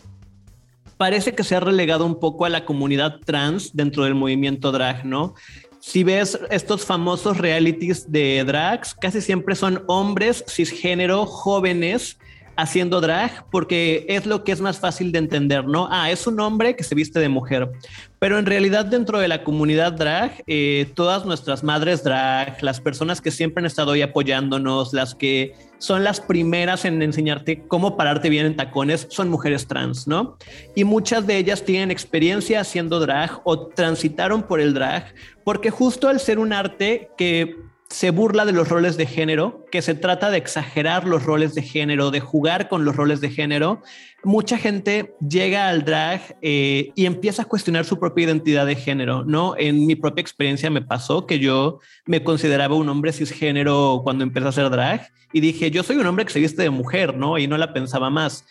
parece 0.95 1.35
que 1.35 1.43
se 1.43 1.57
ha 1.57 1.59
relegado 1.59 2.05
un 2.05 2.21
poco 2.21 2.45
a 2.45 2.49
la 2.49 2.63
comunidad 2.63 3.19
trans 3.25 3.75
dentro 3.75 4.05
del 4.05 4.15
movimiento 4.15 4.71
drag, 4.71 5.05
¿no? 5.05 5.33
Si 5.81 6.05
ves 6.05 6.39
estos 6.51 6.85
famosos 6.85 7.37
realities 7.37 8.09
de 8.09 8.45
drags, 8.45 8.95
casi 8.95 9.19
siempre 9.19 9.55
son 9.55 9.83
hombres 9.87 10.45
cisgénero, 10.47 11.25
jóvenes, 11.25 12.17
haciendo 12.55 13.01
drag 13.01 13.45
porque 13.49 14.05
es 14.09 14.25
lo 14.25 14.43
que 14.43 14.51
es 14.51 14.61
más 14.61 14.79
fácil 14.79 15.11
de 15.11 15.19
entender, 15.19 15.65
¿no? 15.65 15.87
Ah, 15.91 16.11
es 16.11 16.27
un 16.27 16.39
hombre 16.39 16.75
que 16.75 16.83
se 16.83 16.95
viste 16.95 17.19
de 17.19 17.29
mujer. 17.29 17.71
Pero 18.19 18.39
en 18.39 18.45
realidad 18.45 18.85
dentro 18.85 19.19
de 19.19 19.27
la 19.27 19.43
comunidad 19.43 19.93
drag, 19.93 20.43
eh, 20.47 20.89
todas 20.95 21.25
nuestras 21.25 21.63
madres 21.63 22.03
drag, 22.03 22.61
las 22.63 22.79
personas 22.79 23.21
que 23.21 23.31
siempre 23.31 23.61
han 23.61 23.65
estado 23.65 23.91
ahí 23.91 24.01
apoyándonos, 24.01 24.93
las 24.93 25.13
que 25.15 25.53
son 25.77 26.03
las 26.05 26.21
primeras 26.21 26.85
en 26.85 27.01
enseñarte 27.01 27.63
cómo 27.67 27.97
pararte 27.97 28.29
bien 28.29 28.45
en 28.45 28.55
tacones, 28.55 29.07
son 29.09 29.29
mujeres 29.29 29.67
trans, 29.67 30.07
¿no? 30.07 30.37
Y 30.75 30.85
muchas 30.85 31.27
de 31.27 31.37
ellas 31.37 31.65
tienen 31.65 31.91
experiencia 31.91 32.61
haciendo 32.61 33.01
drag 33.01 33.41
o 33.43 33.67
transitaron 33.67 34.43
por 34.43 34.61
el 34.61 34.73
drag, 34.73 35.13
porque 35.43 35.69
justo 35.69 36.07
al 36.07 36.21
ser 36.21 36.39
un 36.39 36.53
arte 36.53 37.09
que 37.17 37.57
se 37.93 38.09
burla 38.09 38.43
de 38.45 38.53
los 38.53 38.69
roles 38.69 38.97
de 38.97 39.05
género, 39.05 39.67
que 39.71 39.83
se 39.83 39.93
trata 39.93 40.31
de 40.31 40.39
exagerar 40.39 41.07
los 41.07 41.23
roles 41.23 41.53
de 41.53 41.61
género, 41.61 42.09
de 42.09 42.21
jugar 42.21 42.67
con 42.67 42.85
los 42.85 42.95
roles 42.95 43.21
de 43.21 43.29
género, 43.29 43.83
mucha 44.23 44.57
gente 44.57 45.13
llega 45.19 45.69
al 45.69 45.85
drag 45.85 46.35
eh, 46.41 46.91
y 46.95 47.05
empieza 47.05 47.43
a 47.43 47.45
cuestionar 47.45 47.85
su 47.85 47.99
propia 47.99 48.25
identidad 48.25 48.65
de 48.65 48.75
género, 48.75 49.23
¿no? 49.25 49.53
En 49.59 49.85
mi 49.85 49.95
propia 49.95 50.23
experiencia 50.23 50.71
me 50.71 50.81
pasó 50.81 51.27
que 51.27 51.37
yo 51.37 51.81
me 52.07 52.23
consideraba 52.23 52.75
un 52.75 52.89
hombre 52.89 53.13
cisgénero 53.13 54.01
cuando 54.03 54.23
empecé 54.23 54.47
a 54.47 54.49
hacer 54.49 54.69
drag 54.71 55.11
y 55.31 55.41
dije, 55.41 55.69
yo 55.69 55.83
soy 55.83 55.97
un 55.97 56.07
hombre 56.07 56.25
que 56.25 56.33
se 56.33 56.39
viste 56.39 56.63
de 56.63 56.71
mujer, 56.71 57.15
¿no? 57.15 57.37
Y 57.37 57.45
no 57.45 57.59
la 57.59 57.73
pensaba 57.73 58.09
más. 58.09 58.43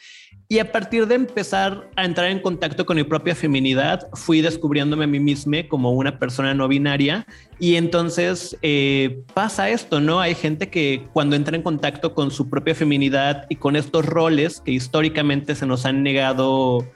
Y 0.52 0.58
a 0.58 0.70
partir 0.70 1.06
de 1.06 1.14
empezar 1.14 1.88
a 1.96 2.04
entrar 2.04 2.30
en 2.30 2.38
contacto 2.38 2.84
con 2.84 2.98
mi 2.98 3.04
propia 3.04 3.34
feminidad, 3.34 4.06
fui 4.12 4.42
descubriéndome 4.42 5.04
a 5.04 5.06
mí 5.06 5.18
misma 5.18 5.66
como 5.66 5.92
una 5.92 6.18
persona 6.18 6.52
no 6.52 6.68
binaria. 6.68 7.26
Y 7.58 7.76
entonces 7.76 8.54
eh, 8.60 9.22
pasa 9.32 9.70
esto, 9.70 9.98
¿no? 9.98 10.20
Hay 10.20 10.34
gente 10.34 10.68
que 10.68 11.06
cuando 11.14 11.36
entra 11.36 11.56
en 11.56 11.62
contacto 11.62 12.14
con 12.14 12.30
su 12.30 12.50
propia 12.50 12.74
feminidad 12.74 13.46
y 13.48 13.56
con 13.56 13.76
estos 13.76 14.04
roles 14.04 14.60
que 14.60 14.72
históricamente 14.72 15.54
se 15.54 15.64
nos 15.64 15.86
han 15.86 16.02
negado, 16.02 16.86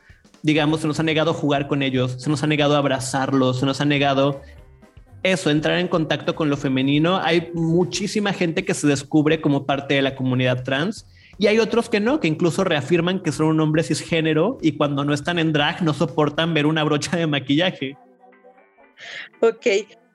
digamos, 0.43 0.83
se 0.83 0.87
nos 0.87 1.01
ha 1.01 1.03
negado 1.03 1.33
jugar 1.33 1.67
con 1.67 1.83
ellos, 1.83 2.17
se 2.19 2.29
nos 2.29 2.43
ha 2.43 2.47
negado 2.47 2.77
abrazarlos, 2.77 3.61
se 3.61 3.65
nos 3.65 3.81
ha 3.81 3.87
negado 3.87 4.43
eso, 5.23 5.49
entrar 5.49 5.79
en 5.79 5.89
contacto 5.89 6.35
con 6.35 6.51
lo 6.51 6.59
femenino. 6.59 7.17
Hay 7.17 7.51
muchísima 7.55 8.35
gente 8.35 8.67
que 8.67 8.75
se 8.75 8.87
descubre 8.87 9.41
como 9.41 9.65
parte 9.65 9.95
de 9.95 10.03
la 10.03 10.15
comunidad 10.15 10.63
trans 10.63 11.07
y 11.39 11.47
hay 11.49 11.59
otros 11.59 11.89
que 11.89 12.01
no, 12.01 12.21
que 12.21 12.29
incluso 12.29 12.65
reafirman 12.65 13.23
que 13.23 13.33
son 13.33 13.47
un 13.47 13.61
hombre 13.61 13.83
cisgénero 13.83 14.59
y 14.63 14.77
cuando 14.77 15.05
no 15.05 15.13
están 15.13 15.39
en 15.39 15.53
drag 15.53 15.83
no 15.83 15.93
soportan 15.93 16.55
ver 16.55 16.67
una 16.67 16.85
brocha 16.85 17.17
de 17.17 17.27
maquillaje. 17.27 17.97
Ok, 19.41 19.67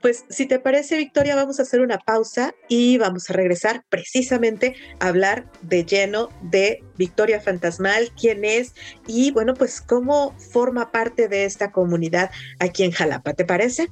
pues 0.01 0.25
si 0.29 0.47
te 0.47 0.59
parece, 0.59 0.97
Victoria, 0.97 1.35
vamos 1.35 1.59
a 1.59 1.61
hacer 1.61 1.81
una 1.81 1.99
pausa 1.99 2.55
y 2.67 2.97
vamos 2.97 3.29
a 3.29 3.33
regresar 3.33 3.83
precisamente 3.89 4.75
a 4.99 5.09
hablar 5.09 5.45
de 5.61 5.85
lleno 5.85 6.29
de 6.41 6.83
Victoria 6.97 7.39
Fantasmal, 7.39 8.09
quién 8.19 8.43
es 8.43 8.73
y 9.05 9.29
bueno, 9.31 9.53
pues 9.53 9.79
cómo 9.79 10.35
forma 10.39 10.91
parte 10.91 11.27
de 11.27 11.45
esta 11.45 11.71
comunidad 11.71 12.31
aquí 12.59 12.83
en 12.83 12.91
Jalapa. 12.91 13.33
¿Te 13.33 13.45
parece? 13.45 13.89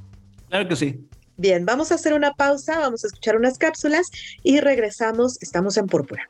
Claro 0.49 0.67
que 0.67 0.75
sí. 0.75 1.07
Bien, 1.37 1.65
vamos 1.65 1.91
a 1.91 1.95
hacer 1.95 2.13
una 2.13 2.33
pausa, 2.33 2.79
vamos 2.79 3.03
a 3.03 3.07
escuchar 3.07 3.37
unas 3.37 3.59
cápsulas 3.59 4.09
y 4.43 4.59
regresamos. 4.59 5.41
Estamos 5.41 5.77
en 5.77 5.85
Púrpura. 5.85 6.29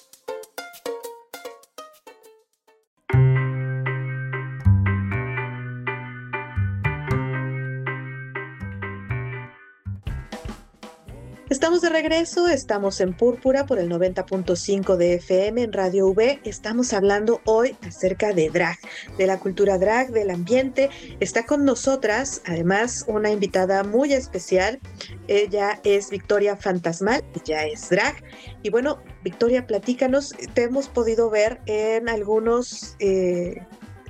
Regreso, 11.91 12.47
estamos 12.47 13.01
en 13.01 13.13
Púrpura 13.13 13.65
por 13.65 13.77
el 13.77 13.89
90.5 13.89 14.95
de 14.95 15.15
FM 15.15 15.63
en 15.63 15.73
Radio 15.73 16.07
V. 16.07 16.39
Estamos 16.45 16.93
hablando 16.93 17.41
hoy 17.45 17.75
acerca 17.85 18.33
de 18.33 18.49
drag, 18.49 18.77
de 19.17 19.27
la 19.27 19.37
cultura 19.39 19.77
drag, 19.77 20.11
del 20.11 20.29
ambiente. 20.29 20.89
Está 21.19 21.45
con 21.45 21.65
nosotras, 21.65 22.41
además, 22.45 23.03
una 23.07 23.29
invitada 23.29 23.83
muy 23.83 24.13
especial. 24.13 24.79
Ella 25.27 25.81
es 25.83 26.09
Victoria 26.09 26.55
Fantasmal, 26.55 27.23
ella 27.45 27.65
es 27.65 27.89
drag. 27.89 28.23
Y 28.63 28.69
bueno, 28.69 29.03
Victoria, 29.23 29.67
platícanos, 29.67 30.33
te 30.53 30.63
hemos 30.63 30.87
podido 30.87 31.29
ver 31.29 31.59
en 31.65 32.09
algunos... 32.09 32.95
Eh, 32.99 33.61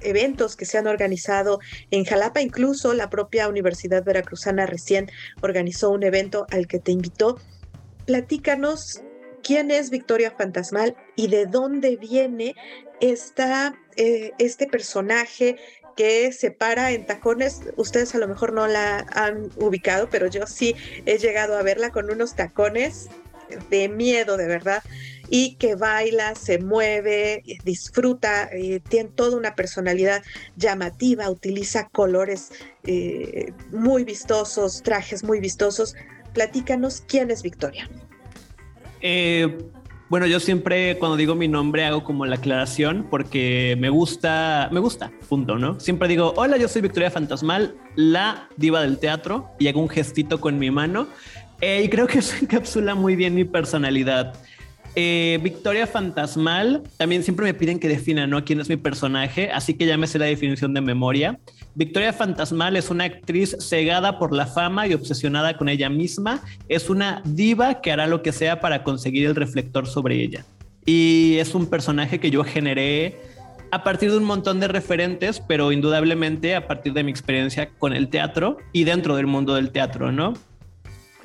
eventos 0.04 0.56
que 0.56 0.66
se 0.66 0.80
han 0.80 0.88
organizado 0.88 1.60
en 1.92 2.06
Jalapa, 2.06 2.42
incluso 2.42 2.96
la 2.96 3.12
propia 3.12 3.48
Universidad 3.48 4.04
Veracruzana 4.04 4.66
recién 4.66 5.12
organizó 5.42 5.92
un 5.92 6.02
evento 6.02 6.48
al 6.50 6.66
que 6.66 6.80
te 6.80 6.92
invitó. 6.92 7.38
Platícanos 8.06 9.02
quién 9.44 9.72
es 9.72 9.90
Victoria 9.90 10.32
Fantasmal 10.32 10.96
y 11.16 11.28
de 11.28 11.46
dónde 11.46 11.98
viene 11.98 12.56
esta, 13.00 13.76
eh, 13.96 14.32
este 14.38 14.68
personaje 14.68 15.58
que 15.96 16.32
se 16.32 16.52
para 16.52 16.92
en 16.92 17.06
tacones. 17.06 17.62
Ustedes 17.76 18.16
a 18.16 18.18
lo 18.18 18.28
mejor 18.28 18.54
no 18.54 18.68
la 18.68 19.06
han 19.12 19.50
ubicado, 19.58 20.10
pero 20.10 20.28
yo 20.28 20.48
sí 20.48 20.76
he 21.06 21.18
llegado 21.18 21.58
a 21.58 21.64
verla 21.64 21.92
con 21.92 22.10
unos 22.12 22.36
tacones 22.36 23.10
de 23.70 23.90
miedo, 23.90 24.38
de 24.38 24.48
verdad 24.48 24.82
y 25.32 25.56
que 25.56 25.76
baila, 25.76 26.36
se 26.36 26.60
mueve, 26.60 27.42
disfruta, 27.64 28.50
tiene 28.90 29.10
toda 29.16 29.38
una 29.38 29.56
personalidad 29.56 30.22
llamativa, 30.58 31.30
utiliza 31.30 31.88
colores 31.88 32.52
eh, 32.84 33.54
muy 33.72 34.04
vistosos, 34.04 34.84
trajes 34.84 35.24
muy 35.24 35.40
vistosos. 35.40 35.96
Platícanos 36.34 37.04
quién 37.08 37.32
es 37.32 37.44
Victoria. 37.44 37.90
Eh, 39.02 39.58
bueno, 40.10 40.28
yo 40.28 40.40
siempre 40.40 40.98
cuando 40.98 41.16
digo 41.16 41.36
mi 41.36 41.48
nombre 41.48 41.86
hago 41.86 42.04
como 42.04 42.26
la 42.26 42.36
aclaración 42.36 43.08
porque 43.10 43.78
me 43.80 43.90
gusta, 43.90 44.70
me 44.72 44.80
gusta, 44.80 45.12
punto, 45.30 45.58
¿no? 45.58 45.80
Siempre 45.80 46.08
digo, 46.08 46.34
hola, 46.36 46.58
yo 46.58 46.68
soy 46.68 46.82
Victoria 46.82 47.10
Fantasmal, 47.10 47.76
la 47.96 48.50
diva 48.58 48.82
del 48.82 48.98
teatro, 48.98 49.52
y 49.58 49.70
hago 49.70 49.80
un 49.80 49.90
gestito 49.90 50.42
con 50.42 50.60
mi 50.60 50.70
mano. 50.70 51.08
y 51.62 51.88
creo 51.90 52.08
que 52.08 52.20
eso 52.20 52.36
encapsula 52.42 52.94
muy 52.96 53.16
bien 53.16 53.36
mi 53.36 53.46
personalidad. 53.46 54.34
Eh, 54.96 55.40
Victoria 55.42 55.88
Fantasmal, 55.88 56.84
también 56.98 57.24
siempre 57.24 57.46
me 57.46 57.54
piden 57.54 57.80
que 57.80 57.88
defina, 57.88 58.28
¿no? 58.28 58.44
¿Quién 58.44 58.60
es 58.60 58.68
mi 58.68 58.76
personaje? 58.76 59.50
Así 59.52 59.76
que 59.76 59.86
sé 60.08 60.20
la 60.20 60.26
definición 60.26 60.74
de 60.74 60.82
memoria. 60.82 61.40
Victoria 61.76 62.12
Fantasmal 62.12 62.76
es 62.76 62.90
una 62.90 63.06
actriz 63.06 63.56
cegada 63.60 64.20
por 64.20 64.34
la 64.34 64.48
fama 64.48 64.88
y 64.88 64.94
obsesionada 64.94 65.56
con 65.58 65.70
ella 65.70 65.90
misma. 65.90 66.42
Es 66.68 66.90
una 66.90 67.22
diva 67.24 67.80
que 67.82 67.92
hará 67.92 68.06
lo 68.08 68.22
que 68.22 68.34
sea 68.34 68.60
para 68.60 68.84
conseguir 68.84 69.28
el 69.28 69.36
reflector 69.36 69.88
sobre 69.88 70.22
ella. 70.22 70.46
Y 70.86 71.38
es 71.40 71.56
un 71.56 71.68
personaje 71.68 72.20
que 72.20 72.32
yo 72.32 72.44
generé 72.44 73.20
a 73.72 73.86
partir 73.86 74.12
de 74.12 74.18
un 74.18 74.26
montón 74.26 74.60
de 74.60 74.68
referentes, 74.68 75.40
pero 75.40 75.72
indudablemente 75.72 76.56
a 76.56 76.68
partir 76.68 76.92
de 76.92 77.06
mi 77.06 77.12
experiencia 77.12 77.70
con 77.70 77.94
el 77.94 78.10
teatro 78.10 78.58
y 78.74 78.84
dentro 78.84 79.16
del 79.16 79.28
mundo 79.28 79.56
del 79.56 79.72
teatro, 79.72 80.12
¿no? 80.12 80.34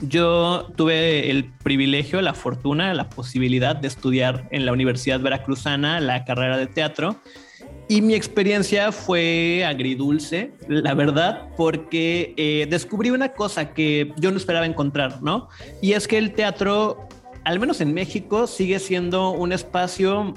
Yo 0.01 0.73
tuve 0.77 1.31
el 1.31 1.45
privilegio, 1.45 2.21
la 2.21 2.35
fortuna, 2.35 2.93
la 2.93 3.09
posibilidad 3.09 3.75
de 3.75 3.89
estudiar 3.89 4.47
en 4.51 4.67
la 4.67 4.73
Universidad 4.73 5.21
Veracruzana 5.21 6.01
la 6.01 6.25
carrera 6.25 6.59
de 6.59 6.67
teatro 6.67 7.17
y 7.89 8.03
mi 8.03 8.15
experiencia 8.15 8.91
fue 8.91 9.65
agridulce, 9.65 10.53
la 10.69 10.95
verdad, 10.95 11.49
porque 11.57 12.35
eh, 12.37 12.67
descubrí 12.69 13.11
una 13.11 13.33
cosa 13.33 13.73
que 13.75 14.13
yo 14.17 14.33
no 14.33 14.39
esperaba 14.39 14.67
encontrar, 14.67 15.23
¿no? 15.23 15.49
Y 15.81 15.93
es 15.93 16.09
que 16.09 16.19
el 16.19 16.33
teatro, 16.33 17.09
al 17.45 17.61
menos 17.61 17.81
en 17.81 17.95
México, 17.95 18.49
sigue 18.49 18.81
siendo 18.81 19.31
un 19.31 19.53
espacio 19.53 20.35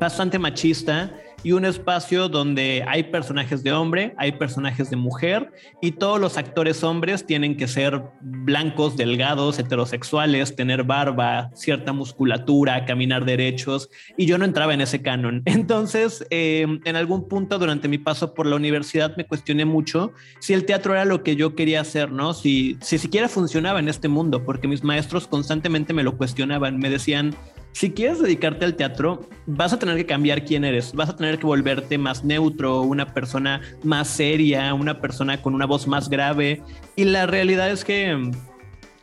bastante 0.00 0.38
machista 0.38 1.12
y 1.42 1.52
un 1.52 1.64
espacio 1.64 2.28
donde 2.28 2.84
hay 2.86 3.04
personajes 3.04 3.62
de 3.62 3.72
hombre, 3.72 4.14
hay 4.16 4.32
personajes 4.32 4.90
de 4.90 4.96
mujer 4.96 5.52
y 5.80 5.92
todos 5.92 6.20
los 6.20 6.36
actores 6.36 6.82
hombres 6.82 7.26
tienen 7.26 7.56
que 7.56 7.68
ser 7.68 8.02
blancos, 8.20 8.96
delgados, 8.96 9.58
heterosexuales, 9.58 10.56
tener 10.56 10.84
barba, 10.84 11.50
cierta 11.54 11.92
musculatura, 11.92 12.84
caminar 12.84 13.24
derechos 13.24 13.88
y 14.16 14.26
yo 14.26 14.38
no 14.38 14.44
entraba 14.44 14.74
en 14.74 14.80
ese 14.80 15.02
canon. 15.02 15.42
Entonces, 15.46 16.26
eh, 16.30 16.66
en 16.84 16.96
algún 16.96 17.28
punto 17.28 17.58
durante 17.58 17.88
mi 17.88 17.98
paso 17.98 18.34
por 18.34 18.46
la 18.46 18.56
universidad 18.56 19.16
me 19.16 19.26
cuestioné 19.26 19.64
mucho 19.64 20.12
si 20.40 20.54
el 20.54 20.64
teatro 20.64 20.94
era 20.94 21.04
lo 21.04 21.22
que 21.22 21.36
yo 21.36 21.54
quería 21.54 21.80
hacer, 21.80 22.10
¿no? 22.10 22.34
Si, 22.34 22.76
si 22.80 22.98
siquiera 22.98 23.28
funcionaba 23.28 23.78
en 23.78 23.88
este 23.88 24.08
mundo, 24.08 24.44
porque 24.44 24.68
mis 24.68 24.82
maestros 24.82 25.26
constantemente 25.26 25.92
me 25.92 26.02
lo 26.02 26.16
cuestionaban, 26.16 26.78
me 26.78 26.90
decían, 26.90 27.34
si 27.78 27.92
quieres 27.92 28.20
dedicarte 28.20 28.64
al 28.64 28.74
teatro, 28.74 29.28
vas 29.46 29.72
a 29.72 29.78
tener 29.78 29.96
que 29.96 30.04
cambiar 30.04 30.44
quién 30.44 30.64
eres, 30.64 30.92
vas 30.94 31.10
a 31.10 31.14
tener 31.14 31.38
que 31.38 31.46
volverte 31.46 31.96
más 31.96 32.24
neutro, 32.24 32.82
una 32.82 33.14
persona 33.14 33.60
más 33.84 34.08
seria, 34.08 34.74
una 34.74 35.00
persona 35.00 35.40
con 35.40 35.54
una 35.54 35.64
voz 35.64 35.86
más 35.86 36.08
grave. 36.08 36.60
Y 36.96 37.04
la 37.04 37.26
realidad 37.26 37.70
es 37.70 37.84
que, 37.84 38.32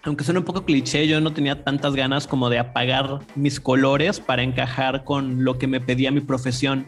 aunque 0.03 0.25
suene 0.25 0.39
un 0.39 0.45
poco 0.45 0.65
cliché, 0.65 1.07
yo 1.07 1.21
no 1.21 1.31
tenía 1.31 1.63
tantas 1.63 1.95
ganas 1.95 2.27
como 2.27 2.49
de 2.49 2.59
apagar 2.59 3.19
mis 3.35 3.61
colores 3.61 4.19
para 4.19 4.43
encajar 4.43 5.05
con 5.05 5.45
lo 5.45 5.57
que 5.57 5.67
me 5.67 5.79
pedía 5.79 6.11
mi 6.11 6.19
profesión. 6.19 6.85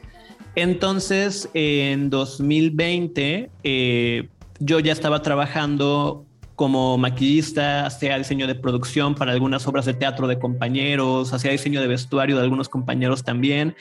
Entonces, 0.55 1.49
en 1.53 2.09
2020, 2.09 3.49
eh, 3.63 4.27
yo 4.59 4.81
ya 4.81 4.91
estaba 4.91 5.21
trabajando 5.21 6.26
como 6.57 6.97
maquillista, 6.97 7.85
hacía 7.85 8.17
diseño 8.17 8.47
de 8.47 8.55
producción 8.55 9.13
para 9.13 9.31
algunas 9.31 9.67
obras 9.67 9.85
de 9.85 9.93
teatro 9.93 10.27
de 10.27 10.39
compañeros, 10.39 11.31
hacía 11.31 11.51
diseño 11.51 11.79
de 11.79 11.87
vestuario 11.87 12.35
de 12.35 12.41
algunos 12.41 12.67
compañeros 12.67 13.23
también. 13.23 13.75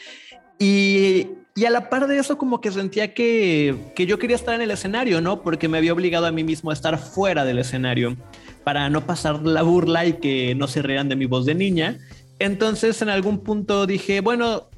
Y, 0.59 1.29
a 1.67 1.71
la 1.71 1.89
par 1.89 2.07
de 2.07 2.19
eso, 2.19 2.37
como 2.37 2.61
que 2.61 2.71
sentía 2.71 3.15
que, 3.15 3.75
que 3.97 4.05
yo 4.05 4.19
quería 4.19 4.37
estar 4.37 4.55
en 4.55 4.61
el 4.61 4.71
escenario, 4.71 5.23
¿no? 5.23 5.41
Porque 5.41 5.71
me 5.71 5.79
había 5.79 5.95
obligado 5.95 6.27
a 6.27 6.31
mí 6.31 6.45
mismo 6.45 6.69
a 6.69 6.75
estar 6.75 6.99
fuera 6.99 7.47
del 7.47 7.59
escenario 7.59 8.15
para 8.63 8.91
no 8.91 9.07
pasar 9.07 9.43
la 9.43 9.63
burla 9.63 10.05
y 10.05 10.13
que 10.13 10.55
no 10.55 10.69
se 10.69 10.83
rieran 10.83 11.09
de 11.09 11.17
mi 11.17 11.25
voz 11.25 11.47
de 11.47 11.55
niña. 11.55 11.97
Entonces, 12.39 13.01
en 13.01 13.09
algún 13.09 13.39
punto 13.39 13.87
dije, 13.87 14.21
bueno, 14.21 14.69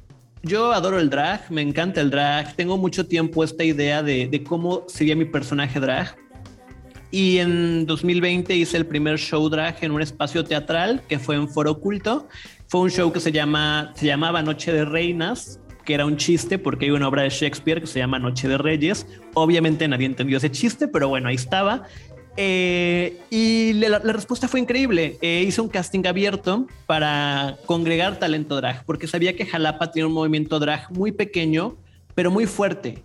yo 0.41 0.71
adoro 0.71 0.99
el 0.99 1.09
drag, 1.09 1.51
me 1.51 1.61
encanta 1.61 1.99
el 1.99 2.11
drag, 2.11 2.55
tengo 2.55 2.77
mucho 2.77 3.07
tiempo 3.07 3.43
esta 3.43 3.65
idea 3.65 4.01
de, 4.03 4.29
de 4.29 4.41
cómo 4.41 4.85
sería 4.87 5.17
mi 5.17 5.25
personaje 5.25 5.81
drag 5.81 6.15
y 7.11 7.39
en 7.39 7.85
2020 7.85 8.55
hice 8.55 8.77
el 8.77 8.85
primer 8.85 9.17
show 9.17 9.49
drag 9.49 9.77
en 9.81 9.91
un 9.91 10.01
espacio 10.01 10.43
teatral 10.43 11.01
que 11.07 11.17
fue 11.17 11.35
en 11.35 11.49
Foro 11.49 11.71
Oculto. 11.71 12.27
Fue 12.67 12.81
un 12.81 12.91
show 12.91 13.11
que 13.11 13.19
se, 13.19 13.31
llama, 13.31 13.93
se 13.95 14.05
llamaba 14.05 14.43
Noche 14.43 14.71
de 14.71 14.85
Reinas, 14.85 15.59
que 15.85 15.95
era 15.95 16.05
un 16.05 16.17
chiste 16.17 16.59
porque 16.59 16.85
hay 16.85 16.91
una 16.91 17.07
obra 17.07 17.23
de 17.23 17.29
Shakespeare 17.29 17.81
que 17.81 17.87
se 17.87 17.99
llama 17.99 18.19
Noche 18.19 18.47
de 18.47 18.59
Reyes. 18.59 19.07
Obviamente 19.33 19.87
nadie 19.87 20.05
entendió 20.05 20.37
ese 20.37 20.51
chiste, 20.51 20.87
pero 20.87 21.07
bueno, 21.09 21.29
ahí 21.29 21.35
estaba. 21.35 21.83
Eh, 22.37 23.17
y 23.31 23.73
la, 23.73 23.99
respuesta 23.99 24.47
fue 24.47 24.59
increíble. 24.59 25.17
Eh, 25.21 25.43
hice 25.47 25.61
un 25.61 25.67
casting 25.67 26.05
abierto 26.05 26.67
para 26.85 27.57
congregar 27.65 28.19
talento 28.19 28.55
drag, 28.55 28.85
porque 28.85 29.07
sabía 29.07 29.35
que 29.35 29.45
Jalapa 29.45 29.91
tiene 29.91 30.07
un 30.07 30.13
movimiento 30.13 30.59
drag 30.59 30.91
muy 30.91 31.11
pequeño, 31.11 31.75
pero 32.13 32.29
muy 32.29 32.45
fuerte. 32.45 33.03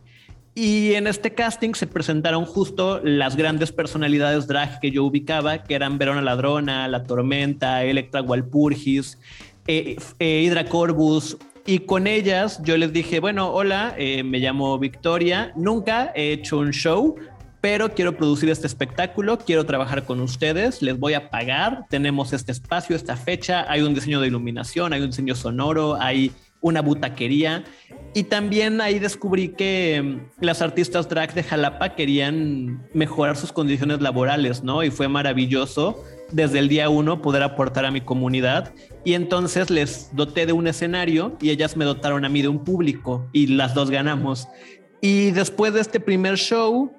Y 0.54 0.94
en 0.94 1.08
este 1.08 1.34
casting 1.34 1.74
se 1.74 1.88
presentaron 1.88 2.44
justo 2.44 3.00
las 3.02 3.34
grandes 3.34 3.72
personalidades 3.72 4.46
drag 4.46 4.78
que 4.78 4.92
yo 4.92 5.02
ubicaba, 5.04 5.64
que 5.64 5.74
eran 5.74 5.98
Verona 5.98 6.22
Ladrona, 6.22 6.86
La 6.86 7.02
Tormenta, 7.02 7.82
Electra 7.82 8.22
Walpurgis, 8.22 9.18
eh, 9.66 9.96
eh, 10.20 10.42
Hydra 10.42 10.66
Corvus. 10.66 11.36
Y 11.66 11.80
con 11.80 12.06
ellas 12.06 12.60
yo 12.62 12.76
les 12.76 12.92
dije, 12.92 13.18
bueno, 13.18 13.50
hola, 13.50 13.94
eh, 13.98 14.22
me 14.22 14.38
llamo 14.38 14.78
Victoria, 14.78 15.52
nunca 15.56 16.12
he 16.14 16.32
hecho 16.32 16.58
un 16.58 16.70
show, 16.70 17.16
pero 17.60 17.94
quiero 17.94 18.16
producir 18.16 18.50
este 18.50 18.66
espectáculo, 18.66 19.38
quiero 19.38 19.64
trabajar 19.64 20.04
con 20.04 20.20
ustedes, 20.20 20.82
les 20.82 20.98
voy 20.98 21.14
a 21.14 21.30
pagar, 21.30 21.86
tenemos 21.88 22.34
este 22.34 22.52
espacio, 22.52 22.94
esta 22.94 23.16
fecha, 23.16 23.64
hay 23.68 23.80
un 23.80 23.94
diseño 23.94 24.20
de 24.20 24.26
iluminación, 24.26 24.92
hay 24.92 25.00
un 25.00 25.08
diseño 25.08 25.34
sonoro, 25.34 25.96
hay 25.98 26.30
una 26.64 26.80
butaquería. 26.80 27.62
Y 28.14 28.24
también 28.24 28.80
ahí 28.80 28.98
descubrí 28.98 29.50
que 29.50 30.00
mm, 30.02 30.44
las 30.44 30.62
artistas 30.62 31.08
drag 31.08 31.34
de 31.34 31.42
Jalapa 31.42 31.94
querían 31.94 32.88
mejorar 32.94 33.36
sus 33.36 33.52
condiciones 33.52 34.00
laborales, 34.00 34.64
¿no? 34.64 34.82
Y 34.82 34.90
fue 34.90 35.06
maravilloso 35.06 36.02
desde 36.32 36.58
el 36.58 36.68
día 36.68 36.88
uno 36.88 37.20
poder 37.20 37.42
aportar 37.42 37.84
a 37.84 37.90
mi 37.90 38.00
comunidad. 38.00 38.72
Y 39.04 39.12
entonces 39.12 39.68
les 39.68 40.08
doté 40.16 40.46
de 40.46 40.54
un 40.54 40.66
escenario 40.66 41.36
y 41.40 41.50
ellas 41.50 41.76
me 41.76 41.84
dotaron 41.84 42.24
a 42.24 42.30
mí 42.30 42.40
de 42.40 42.48
un 42.48 42.64
público 42.64 43.28
y 43.32 43.48
las 43.48 43.74
dos 43.74 43.90
ganamos. 43.90 44.48
Y 45.02 45.32
después 45.32 45.74
de 45.74 45.82
este 45.82 46.00
primer 46.00 46.36
show, 46.36 46.90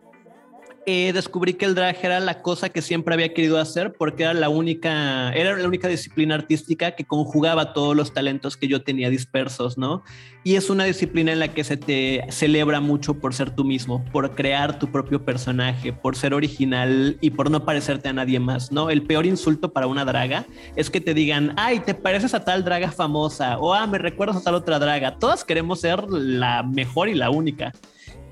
eh, 0.86 1.12
descubrí 1.14 1.54
que 1.54 1.66
el 1.66 1.76
drag 1.76 1.98
era 2.04 2.20
la 2.20 2.42
cosa 2.42 2.70
que 2.70 2.82
siempre 2.82 3.14
había 3.14 3.34
querido 3.34 3.60
hacer 3.60 3.94
porque 3.94 4.24
era 4.24 4.34
la 4.34 4.50
única, 4.50 5.32
era 5.34 5.56
la 5.56 5.68
única 5.68 5.88
disciplina 5.88 6.36
artística 6.36 6.92
que 6.92 7.06
conjugaba 7.06 7.74
todos 7.74 7.96
los 7.96 8.14
talentos 8.14 8.56
que 8.58 8.68
yo 8.68 8.84
tenía 8.84 9.10
dispersos, 9.10 9.78
¿no? 9.78 10.04
Y 10.44 10.56
es 10.56 10.70
una 10.70 10.84
disciplina 10.84 11.32
en 11.32 11.40
la 11.40 11.48
que 11.48 11.64
se 11.64 11.76
te 11.76 12.24
celebra 12.30 12.80
mucho 12.80 13.16
por 13.16 13.34
ser 13.34 13.50
tú 13.50 13.64
mismo, 13.64 14.06
por 14.12 14.36
crear 14.36 14.78
tu 14.78 14.92
propio 14.92 15.26
personaje, 15.26 15.92
por 15.92 16.16
ser 16.16 16.34
original 16.34 17.18
y 17.20 17.32
por 17.32 17.50
no 17.50 17.66
parecerte 17.66 18.10
a 18.10 18.14
nadie 18.14 18.40
más, 18.40 18.72
¿no? 18.72 18.90
El 18.90 19.02
peor 19.02 19.26
insulto 19.26 19.74
para 19.74 19.88
una 19.88 20.06
draga 20.06 20.46
es 20.76 20.90
que 20.90 21.02
te 21.02 21.14
digan, 21.14 21.54
ay, 21.58 21.80
te 21.80 21.96
pareces 21.96 22.34
a 22.34 22.46
tal 22.46 22.64
draga 22.64 22.92
famosa 22.92 23.58
o 23.58 23.74
ah, 23.74 23.88
me 23.88 23.98
recuerdas 23.98 24.38
a 24.38 24.44
tal 24.44 24.56
otra 24.56 24.78
draga. 24.78 25.18
Todas 25.18 25.44
queremos 25.44 25.82
ser 25.82 26.04
la 26.10 26.62
mejor 26.64 27.10
y 27.10 27.16
la 27.16 27.32
única. 27.32 27.72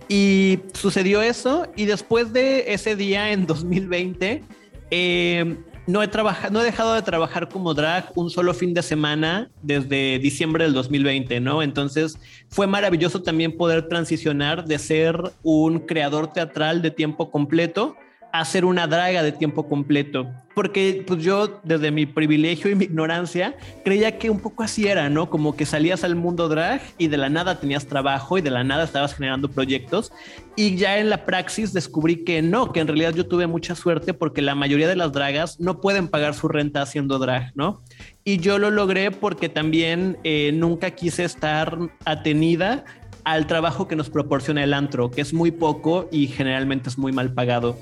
Y 0.08 0.60
sucedió 0.74 1.22
eso 1.22 1.68
y 1.76 1.86
después 1.86 2.34
de 2.34 2.74
ese 2.74 2.96
día 2.96 3.32
en 3.32 3.46
2020, 3.46 4.44
eh, 4.92 5.58
no, 5.88 6.04
he 6.04 6.10
no 6.52 6.62
he 6.62 6.64
dejado 6.64 6.94
de 6.94 7.02
trabajar 7.02 7.50
como 7.50 7.74
drag 7.74 8.12
un 8.16 8.30
solo 8.30 8.54
fin 8.54 8.74
de 8.74 8.82
semana 8.82 9.50
desde 9.62 10.20
diciembre 10.20 10.66
del 10.66 10.74
2020, 10.74 11.40
¿no? 11.40 11.62
Entonces 11.62 12.18
fue 12.50 12.68
maravilloso 12.68 13.22
también 13.22 13.58
poder 13.58 13.88
transicionar 13.88 14.66
de 14.66 14.80
ser 14.80 15.18
un 15.42 15.80
creador 15.80 16.32
teatral 16.32 16.82
de 16.82 16.92
tiempo 16.92 17.32
completo 17.32 17.96
hacer 18.34 18.66
una 18.66 18.88
draga 18.88 19.22
de 19.22 19.32
tiempo 19.32 19.68
completo. 19.70 20.28
Porque 20.56 21.04
pues 21.08 21.24
yo 21.24 21.62
desde 21.64 21.92
mi 21.92 22.06
privilegio 22.08 22.70
y 22.70 22.76
mi 22.76 22.86
ignorancia 22.86 23.56
creía 23.86 24.18
que 24.18 24.30
un 24.30 24.40
poco 24.40 24.64
así 24.64 24.88
era, 24.88 25.08
¿no? 25.10 25.30
Como 25.30 25.56
que 25.56 25.66
salías 25.66 26.04
al 26.04 26.16
mundo 26.16 26.50
drag 26.50 26.82
y 26.98 27.08
de 27.08 27.18
la 27.18 27.30
nada 27.30 27.60
tenías 27.60 27.86
trabajo 27.88 28.38
y 28.38 28.42
de 28.42 28.50
la 28.50 28.64
nada 28.64 28.84
estabas 28.84 29.14
generando 29.14 29.50
proyectos. 29.50 30.12
Y 30.56 30.76
ya 30.76 30.98
en 30.98 31.12
la 31.12 31.26
praxis 31.26 31.74
descubrí 31.74 32.24
que 32.24 32.42
no, 32.42 32.72
que 32.72 32.80
en 32.80 32.88
realidad 32.88 33.14
yo 33.14 33.28
tuve 33.28 33.46
mucha 33.46 33.76
suerte 33.76 34.16
porque 34.16 34.42
la 34.42 34.56
mayoría 34.56 34.88
de 34.88 34.96
las 34.96 35.12
dragas 35.12 35.60
no 35.60 35.80
pueden 35.80 36.08
pagar 36.08 36.34
su 36.34 36.48
renta 36.48 36.82
haciendo 36.82 37.20
drag, 37.20 37.52
¿no? 37.56 37.84
Y 38.24 38.38
yo 38.38 38.58
lo 38.58 38.72
logré 38.72 39.12
porque 39.12 39.48
también 39.48 40.18
eh, 40.24 40.52
nunca 40.54 40.92
quise 40.92 41.24
estar 41.24 41.78
atenida 42.06 42.84
al 43.26 43.48
trabajo 43.48 43.88
que 43.88 43.96
nos 43.96 44.10
proporciona 44.10 44.64
el 44.64 44.74
antro, 44.74 45.12
que 45.12 45.22
es 45.22 45.34
muy 45.34 45.52
poco 45.52 46.10
y 46.12 46.28
generalmente 46.28 46.90
es 46.90 46.98
muy 46.98 47.12
mal 47.12 47.34
pagado. 47.34 47.78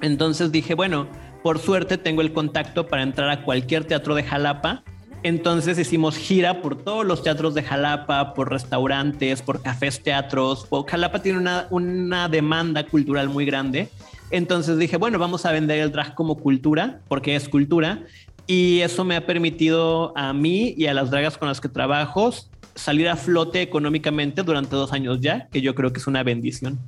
Entonces 0.00 0.52
dije, 0.52 0.74
bueno, 0.74 1.08
por 1.42 1.58
suerte 1.58 1.98
tengo 1.98 2.22
el 2.22 2.32
contacto 2.32 2.86
para 2.86 3.02
entrar 3.02 3.28
a 3.30 3.42
cualquier 3.42 3.84
teatro 3.84 4.14
de 4.14 4.22
Jalapa. 4.22 4.82
Entonces 5.22 5.78
hicimos 5.78 6.16
gira 6.16 6.60
por 6.60 6.76
todos 6.82 7.04
los 7.06 7.22
teatros 7.22 7.54
de 7.54 7.62
Jalapa, 7.62 8.34
por 8.34 8.50
restaurantes, 8.50 9.42
por 9.42 9.62
cafés, 9.62 10.02
teatros. 10.02 10.68
Jalapa 10.86 11.22
tiene 11.22 11.38
una, 11.38 11.66
una 11.70 12.28
demanda 12.28 12.86
cultural 12.86 13.28
muy 13.28 13.46
grande. 13.46 13.88
Entonces 14.30 14.78
dije, 14.78 14.96
bueno, 14.96 15.18
vamos 15.18 15.46
a 15.46 15.52
vender 15.52 15.80
el 15.80 15.92
drag 15.92 16.14
como 16.14 16.36
cultura, 16.36 17.00
porque 17.08 17.36
es 17.36 17.48
cultura. 17.48 18.02
Y 18.46 18.80
eso 18.80 19.04
me 19.04 19.16
ha 19.16 19.24
permitido 19.24 20.12
a 20.16 20.32
mí 20.32 20.74
y 20.76 20.86
a 20.86 20.94
las 20.94 21.10
dragas 21.10 21.38
con 21.38 21.48
las 21.48 21.60
que 21.60 21.68
trabajo 21.68 22.32
salir 22.74 23.08
a 23.08 23.16
flote 23.16 23.62
económicamente 23.62 24.42
durante 24.42 24.76
dos 24.76 24.92
años 24.92 25.20
ya, 25.20 25.48
que 25.48 25.60
yo 25.60 25.74
creo 25.74 25.92
que 25.92 26.00
es 26.00 26.06
una 26.06 26.22
bendición. 26.22 26.78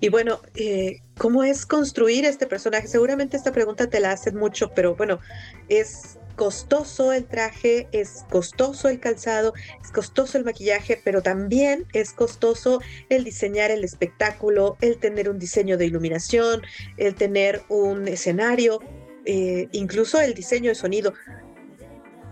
Y 0.00 0.08
bueno, 0.08 0.40
eh, 0.54 0.98
¿cómo 1.20 1.44
es 1.44 1.66
construir 1.66 2.24
este 2.24 2.46
personaje? 2.46 2.88
Seguramente 2.88 3.36
esta 3.36 3.52
pregunta 3.52 3.90
te 3.90 4.00
la 4.00 4.10
hacen 4.10 4.36
mucho, 4.36 4.70
pero 4.74 4.96
bueno, 4.96 5.20
es 5.68 6.18
costoso 6.34 7.12
el 7.12 7.26
traje, 7.26 7.88
es 7.92 8.24
costoso 8.30 8.88
el 8.88 9.00
calzado, 9.00 9.52
es 9.84 9.90
costoso 9.90 10.38
el 10.38 10.46
maquillaje, 10.46 10.98
pero 11.04 11.20
también 11.20 11.84
es 11.92 12.14
costoso 12.14 12.80
el 13.10 13.22
diseñar 13.22 13.70
el 13.70 13.84
espectáculo, 13.84 14.78
el 14.80 14.96
tener 14.96 15.28
un 15.28 15.38
diseño 15.38 15.76
de 15.76 15.84
iluminación, 15.84 16.62
el 16.96 17.14
tener 17.14 17.64
un 17.68 18.08
escenario, 18.08 18.80
eh, 19.26 19.68
incluso 19.72 20.22
el 20.22 20.32
diseño 20.32 20.70
de 20.70 20.74
sonido. 20.74 21.12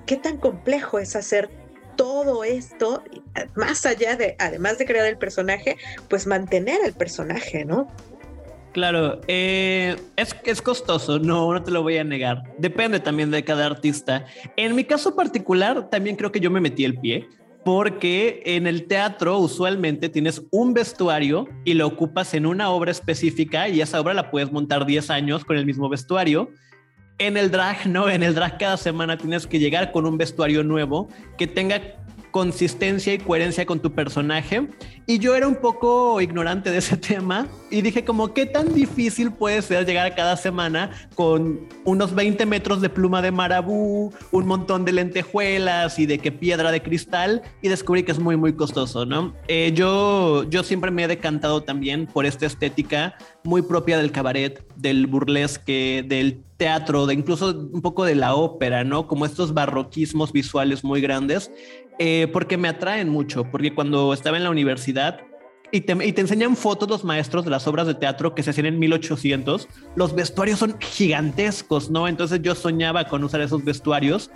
¿Qué 0.07 0.17
tan 0.17 0.39
complejo 0.39 0.99
es 0.99 1.15
hacer 1.15 1.51
todo 1.95 2.43
esto, 2.43 3.05
más 3.55 3.85
allá 3.85 4.17
de, 4.17 4.35
además 4.39 4.79
de 4.79 4.87
crear 4.87 5.05
el 5.05 5.19
personaje, 5.19 5.77
pues 6.09 6.27
mantener 6.27 6.81
el 6.87 6.95
personaje, 6.95 7.67
¿no? 7.67 7.95
Claro, 8.73 9.21
eh, 9.29 9.97
es, 10.17 10.37
es 10.45 10.63
costoso, 10.63 11.19
no, 11.19 11.53
no 11.53 11.63
te 11.63 11.71
lo 11.71 11.83
voy 11.83 11.97
a 11.99 12.05
negar. 12.05 12.43
Depende 12.59 13.01
también 13.01 13.31
de 13.31 13.43
cada 13.43 13.67
artista. 13.67 14.27
En 14.57 14.75
mi 14.75 14.85
caso 14.85 15.17
particular, 15.17 15.89
también 15.91 16.17
creo 16.17 16.31
que 16.31 16.41
yo 16.41 16.51
me 16.51 16.61
metí 16.61 16.85
el 16.85 16.99
pie, 16.99 17.29
porque 17.65 18.43
en 18.45 18.67
el 18.67 18.87
teatro 18.87 19.39
usualmente 19.39 20.09
tienes 20.09 20.43
un 20.51 20.75
vestuario 20.75 21.49
y 21.65 21.75
lo 21.75 21.87
ocupas 21.87 22.35
en 22.35 22.47
una 22.47 22.71
obra 22.71 22.91
específica 22.91 23.69
y 23.69 23.81
esa 23.81 24.01
obra 24.01 24.15
la 24.15 24.31
puedes 24.31 24.53
montar 24.53 24.87
10 24.87 25.11
años 25.11 25.45
con 25.45 25.57
el 25.57 25.67
mismo 25.67 25.89
vestuario 25.89 26.51
en 27.19 27.37
el 27.37 27.51
drag, 27.51 27.87
no, 27.87 28.09
en 28.09 28.23
el 28.23 28.35
drag 28.35 28.59
cada 28.59 28.77
semana 28.77 29.19
tienes 29.19 29.47
que 29.47 29.59
llegar 29.59 29.93
con 29.93 30.07
un 30.07 30.17
vestuario 30.17 30.63
nuevo 30.63 31.09
que 31.37 31.47
tenga 31.47 31.81
consistencia 32.39 33.13
y 33.13 33.19
coherencia 33.19 33.67
con 33.67 33.81
tu 33.81 33.91
personaje. 33.91 34.69
Y 35.07 35.19
yo 35.19 35.35
era 35.35 35.49
un 35.49 35.57
poco 35.57 36.21
ignorante 36.21 36.71
de 36.71 36.79
ese 36.79 36.97
tema 37.11 37.49
y 37.69 37.83
dije 37.83 38.05
como, 38.05 38.33
¿qué 38.33 38.47
tan 38.47 38.73
difícil 38.75 39.33
puede 39.33 39.61
ser 39.61 39.85
llegar 39.85 40.15
cada 40.15 40.37
semana 40.37 40.91
con 41.17 41.67
unos 41.85 42.15
20 42.15 42.47
metros 42.47 42.81
de 42.81 42.91
pluma 42.91 43.23
de 43.23 43.33
marabú, 43.33 44.13
un 44.31 44.47
montón 44.47 44.85
de 44.85 44.93
lentejuelas 44.93 45.99
y 45.99 46.07
de 46.07 46.21
qué 46.21 46.31
piedra 46.31 46.71
de 46.71 46.81
cristal? 46.81 47.43
Y 47.61 47.69
descubrí 47.71 48.05
que 48.05 48.13
es 48.13 48.21
muy, 48.21 48.37
muy 48.37 48.53
costoso, 48.53 49.05
¿no? 49.05 49.35
Eh, 49.49 49.73
yo, 49.75 50.49
yo 50.49 50.63
siempre 50.63 50.93
me 50.93 51.03
he 51.03 51.09
decantado 51.09 51.65
también 51.65 52.07
por 52.07 52.25
esta 52.25 52.47
estética 52.47 53.17
muy 53.43 53.63
propia 53.63 53.99
del 53.99 54.13
cabaret, 54.13 54.65
del 54.77 55.09
burlesque, 55.09 56.05
del 56.07 56.45
teatro, 56.59 57.07
de 57.07 57.15
incluso 57.15 57.57
un 57.73 57.81
poco 57.81 58.05
de 58.05 58.15
la 58.15 58.35
ópera, 58.35 58.85
¿no? 58.85 59.07
Como 59.07 59.25
estos 59.25 59.55
barroquismos 59.55 60.33
visuales 60.33 60.85
muy 60.85 61.01
grandes, 61.01 61.51
eh, 61.99 62.29
porque 62.33 62.59
me 62.59 62.69
atraen 62.69 63.09
mucho, 63.09 63.45
porque 63.45 63.75
cuando 63.75 64.13
estaba 64.13 64.37
en 64.37 64.45
la 64.45 64.51
universidad 64.51 65.21
y 65.71 65.83
te, 65.83 65.93
y 66.05 66.13
te, 66.13 66.21
enseñan 66.21 66.57
fotos 66.57 66.89
los 66.89 67.05
maestros 67.05 67.45
de 67.45 67.51
las 67.51 67.67
obras 67.67 67.87
de 67.87 67.95
teatro 67.95 68.35
que 68.35 68.43
se 68.43 68.51
hacían 68.51 68.67
en 68.67 68.79
1800, 68.79 69.69
los 69.95 70.15
vestuarios 70.15 70.59
son 70.59 70.77
gigantescos, 70.81 71.91
¿no? 71.91 72.09
Entonces 72.09 72.41
yo 72.43 72.55
soñaba 72.55 73.05
con 73.05 73.23
usar 73.23 73.41
esos 73.41 73.65
vestuarios 73.65 74.31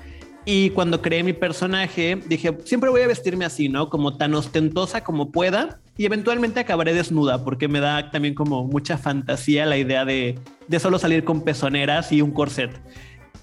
y 0.45 0.71
cuando 0.71 1.01
creé 1.03 1.23
mi 1.23 1.33
personaje, 1.33 2.21
dije, 2.27 2.57
siempre 2.65 2.91
voy 2.91 3.03
a 3.03 3.07
vestirme 3.07 3.45
así, 3.45 3.69
¿no? 3.69 3.89
Como 3.89 4.17
tan 4.17 4.35
ostentosa 4.35 5.05
como 5.05 5.31
pueda 5.31 5.81
y 5.97 6.05
eventualmente 6.05 6.59
acabaré 6.59 6.95
desnuda 6.95 7.45
porque 7.45 7.69
me 7.69 7.81
da 7.81 8.11
también 8.11 8.35
como 8.35 8.65
mucha 8.65 8.99
fantasía 8.99 9.67
la 9.67 9.77
idea 9.77 10.05
de, 10.05 10.39
de 10.73 10.81
solo 10.81 10.99
salir 10.99 11.23
con 11.23 11.43
pezoneras 11.43 12.11
y 12.13 12.23
un 12.23 12.31
corset. 12.33 12.71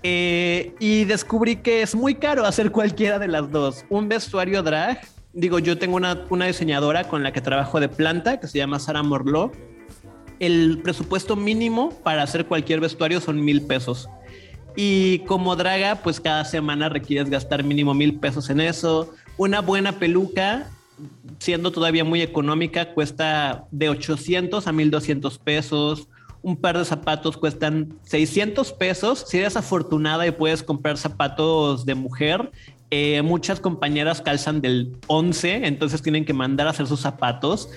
Eh, 0.02 0.74
y 0.80 1.06
descubrí 1.06 1.58
que 1.58 1.84
es 1.84 1.94
muy 1.94 2.15
caro 2.15 2.44
hacer 2.44 2.72
cualquiera 2.72 3.20
de 3.20 3.28
las 3.28 3.52
dos. 3.52 3.86
Un 3.89 4.10
vestuario 4.10 4.63
drag, 4.63 5.00
digo, 5.32 5.60
yo 5.60 5.78
tengo 5.78 5.96
una, 5.96 6.26
una 6.32 6.48
diseñadora 6.48 7.04
con 7.04 7.22
la 7.22 7.32
que 7.32 7.39
trabajo 7.39 7.80
de 7.80 7.88
planta 7.88 8.39
que 8.39 8.48
se 8.48 8.58
llama 8.58 8.80
Sara 8.80 9.04
Morló. 9.04 9.52
El 10.39 10.80
presupuesto 10.82 11.36
mínimo 11.36 11.92
para 12.04 12.24
hacer 12.24 12.48
cualquier 12.48 12.80
vestuario 12.80 13.22
son 13.22 13.46
mil 13.46 13.62
pesos. 13.62 14.10
Y 14.76 15.20
como 15.20 15.56
draga, 15.56 15.98
pues 15.98 16.20
cada 16.20 16.46
semana 16.46 16.89
requieres 16.89 17.30
gastar 17.30 17.63
mínimo 17.63 17.94
mil 17.94 18.20
pesos 18.20 18.50
en 18.50 18.60
eso. 18.60 19.13
Una 19.38 19.62
buena 19.62 20.00
peluca, 20.00 20.68
siendo 21.38 21.72
todavía 21.72 22.04
muy 22.04 22.24
económica, 22.24 22.94
cuesta 22.96 23.65
de 23.70 23.89
800 23.89 24.65
a 24.65 24.72
1200 24.72 25.38
pesos. 25.38 26.08
Un 26.41 26.56
par 26.56 26.78
de 26.78 26.86
zapatos 26.86 27.38
cuestan 27.38 27.93
600 28.04 28.73
pesos. 28.73 29.25
Si 29.28 29.38
eres 29.38 29.58
afortunada 29.58 30.25
y 30.25 30.32
puedes 30.32 30.63
comprar 30.63 30.97
zapatos 30.97 31.86
de 31.86 31.95
mujer, 31.95 32.52
eh, 32.91 33.21
muchas 33.21 33.60
compañeras 33.60 34.21
calzan 34.21 34.62
del 34.62 34.95
11, 35.08 35.67
entonces 35.67 36.02
tienen 36.02 36.25
que 36.25 36.34
mandar 36.34 36.67
a 36.67 36.71
hacer 36.71 36.88
sus 36.88 37.02
zapatos. 37.02 37.69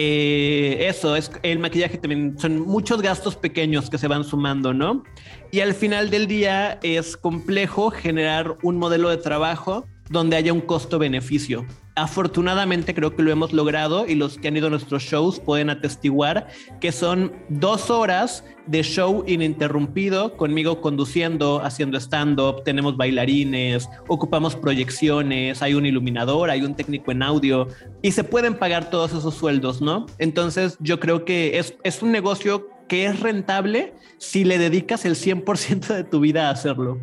Eh, 0.00 0.86
eso 0.88 1.16
es 1.16 1.28
el 1.42 1.58
maquillaje 1.58 1.98
también 1.98 2.38
son 2.38 2.60
muchos 2.60 3.02
gastos 3.02 3.34
pequeños 3.34 3.90
que 3.90 3.98
se 3.98 4.06
van 4.06 4.22
sumando, 4.22 4.72
¿no? 4.72 5.02
Y 5.50 5.58
al 5.58 5.74
final 5.74 6.10
del 6.10 6.28
día 6.28 6.78
es 6.84 7.16
complejo 7.16 7.90
generar 7.90 8.58
un 8.62 8.76
modelo 8.76 9.08
de 9.08 9.16
trabajo 9.16 9.86
donde 10.08 10.36
haya 10.36 10.52
un 10.52 10.60
costo-beneficio. 10.60 11.66
Afortunadamente 11.98 12.94
creo 12.94 13.16
que 13.16 13.24
lo 13.24 13.32
hemos 13.32 13.52
logrado 13.52 14.06
y 14.06 14.14
los 14.14 14.38
que 14.38 14.46
han 14.46 14.56
ido 14.56 14.68
a 14.68 14.70
nuestros 14.70 15.02
shows 15.02 15.40
pueden 15.40 15.68
atestiguar 15.68 16.46
que 16.80 16.92
son 16.92 17.32
dos 17.48 17.90
horas 17.90 18.44
de 18.66 18.82
show 18.82 19.24
ininterrumpido 19.26 20.36
conmigo 20.36 20.80
conduciendo, 20.80 21.60
haciendo 21.64 21.98
stand-up, 21.98 22.62
tenemos 22.62 22.96
bailarines, 22.96 23.88
ocupamos 24.06 24.54
proyecciones, 24.54 25.60
hay 25.60 25.74
un 25.74 25.86
iluminador, 25.86 26.50
hay 26.50 26.62
un 26.62 26.76
técnico 26.76 27.10
en 27.10 27.24
audio 27.24 27.66
y 28.00 28.12
se 28.12 28.22
pueden 28.22 28.54
pagar 28.54 28.90
todos 28.90 29.12
esos 29.12 29.34
sueldos, 29.34 29.82
¿no? 29.82 30.06
Entonces 30.18 30.76
yo 30.80 31.00
creo 31.00 31.24
que 31.24 31.58
es, 31.58 31.74
es 31.82 32.00
un 32.00 32.12
negocio 32.12 32.68
que 32.88 33.06
es 33.06 33.18
rentable 33.18 33.92
si 34.18 34.44
le 34.44 34.58
dedicas 34.58 35.04
el 35.04 35.16
100% 35.16 35.88
de 35.88 36.04
tu 36.04 36.20
vida 36.20 36.48
a 36.48 36.52
hacerlo. 36.52 37.00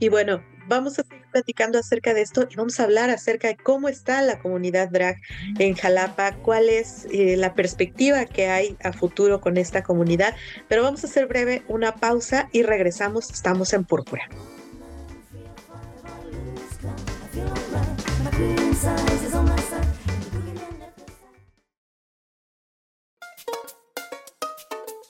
Y 0.00 0.10
bueno, 0.10 0.42
vamos 0.68 0.98
a 0.98 1.02
seguir 1.02 1.24
platicando 1.32 1.78
acerca 1.78 2.14
de 2.14 2.22
esto 2.22 2.46
y 2.48 2.56
vamos 2.56 2.78
a 2.78 2.84
hablar 2.84 3.10
acerca 3.10 3.48
de 3.48 3.56
cómo 3.56 3.88
está 3.88 4.22
la 4.22 4.38
comunidad 4.38 4.90
drag 4.90 5.16
en 5.58 5.74
Jalapa, 5.74 6.36
cuál 6.36 6.68
es 6.68 7.06
eh, 7.10 7.36
la 7.36 7.54
perspectiva 7.54 8.26
que 8.26 8.48
hay 8.48 8.76
a 8.84 8.92
futuro 8.92 9.40
con 9.40 9.56
esta 9.56 9.82
comunidad. 9.82 10.34
Pero 10.68 10.82
vamos 10.82 11.02
a 11.04 11.06
hacer 11.06 11.26
breve 11.26 11.62
una 11.68 11.94
pausa 11.96 12.48
y 12.52 12.62
regresamos. 12.62 13.30
Estamos 13.30 13.72
en 13.72 13.84
Púrpura. 13.84 14.28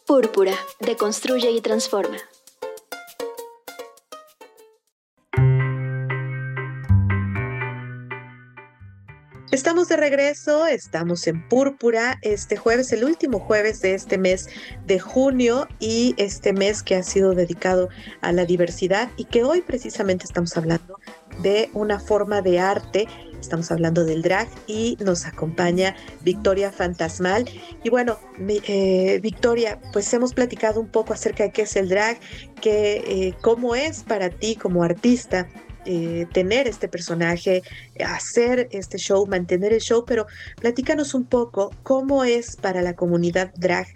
Púrpura, 0.06 0.54
deconstruye 0.80 1.50
y 1.50 1.60
transforma. 1.60 2.16
Estamos 9.50 9.88
de 9.88 9.96
regreso, 9.96 10.66
estamos 10.66 11.26
en 11.26 11.48
Púrpura. 11.48 12.18
Este 12.20 12.58
jueves, 12.58 12.92
el 12.92 13.02
último 13.04 13.40
jueves 13.40 13.80
de 13.80 13.94
este 13.94 14.18
mes 14.18 14.50
de 14.87 14.98
junio 14.98 15.66
y 15.80 16.14
este 16.18 16.52
mes 16.52 16.82
que 16.82 16.96
ha 16.96 17.02
sido 17.02 17.32
dedicado 17.32 17.88
a 18.20 18.30
la 18.32 18.44
diversidad 18.44 19.08
y 19.16 19.24
que 19.24 19.44
hoy 19.44 19.62
precisamente 19.62 20.26
estamos 20.26 20.54
hablando 20.58 21.00
de 21.42 21.70
una 21.72 21.98
forma 21.98 22.42
de 22.42 22.58
arte, 22.61 23.08
estamos 23.40 23.70
hablando 23.70 24.04
del 24.04 24.20
drag 24.20 24.48
y 24.66 24.98
nos 25.00 25.24
acompaña 25.24 25.96
Victoria 26.20 26.70
Fantasmal. 26.70 27.48
Y 27.82 27.88
bueno, 27.88 28.18
eh, 28.48 29.18
Victoria, 29.22 29.80
pues 29.94 30.12
hemos 30.12 30.34
platicado 30.34 30.78
un 30.78 30.88
poco 30.88 31.14
acerca 31.14 31.44
de 31.44 31.52
qué 31.52 31.62
es 31.62 31.74
el 31.74 31.88
drag, 31.88 32.20
que, 32.61 32.96
eh, 33.06 33.34
cómo 33.40 33.74
es 33.74 34.02
para 34.02 34.28
ti 34.28 34.56
como 34.56 34.82
artista 34.82 35.48
eh, 35.84 36.26
tener 36.32 36.68
este 36.68 36.88
personaje, 36.88 37.62
hacer 38.04 38.68
este 38.72 38.98
show, 38.98 39.26
mantener 39.26 39.72
el 39.72 39.80
show, 39.80 40.04
pero 40.04 40.26
platícanos 40.60 41.14
un 41.14 41.24
poco 41.24 41.70
cómo 41.82 42.24
es 42.24 42.56
para 42.56 42.82
la 42.82 42.94
comunidad 42.94 43.52
drag 43.56 43.86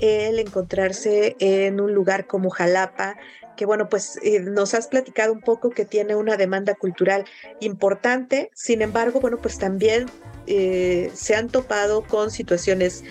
el 0.00 0.38
encontrarse 0.38 1.36
en 1.40 1.80
un 1.80 1.94
lugar 1.94 2.26
como 2.26 2.48
Jalapa, 2.48 3.16
que 3.56 3.66
bueno, 3.66 3.88
pues 3.88 4.18
eh, 4.22 4.40
nos 4.40 4.72
has 4.74 4.86
platicado 4.86 5.32
un 5.32 5.40
poco 5.40 5.70
que 5.70 5.84
tiene 5.84 6.14
una 6.14 6.36
demanda 6.36 6.74
cultural 6.74 7.24
importante, 7.60 8.50
sin 8.54 8.80
embargo, 8.80 9.20
bueno, 9.20 9.38
pues 9.38 9.58
también 9.58 10.06
eh, 10.46 11.10
se 11.12 11.34
han 11.34 11.48
topado 11.48 12.02
con 12.02 12.30
situaciones 12.30 13.04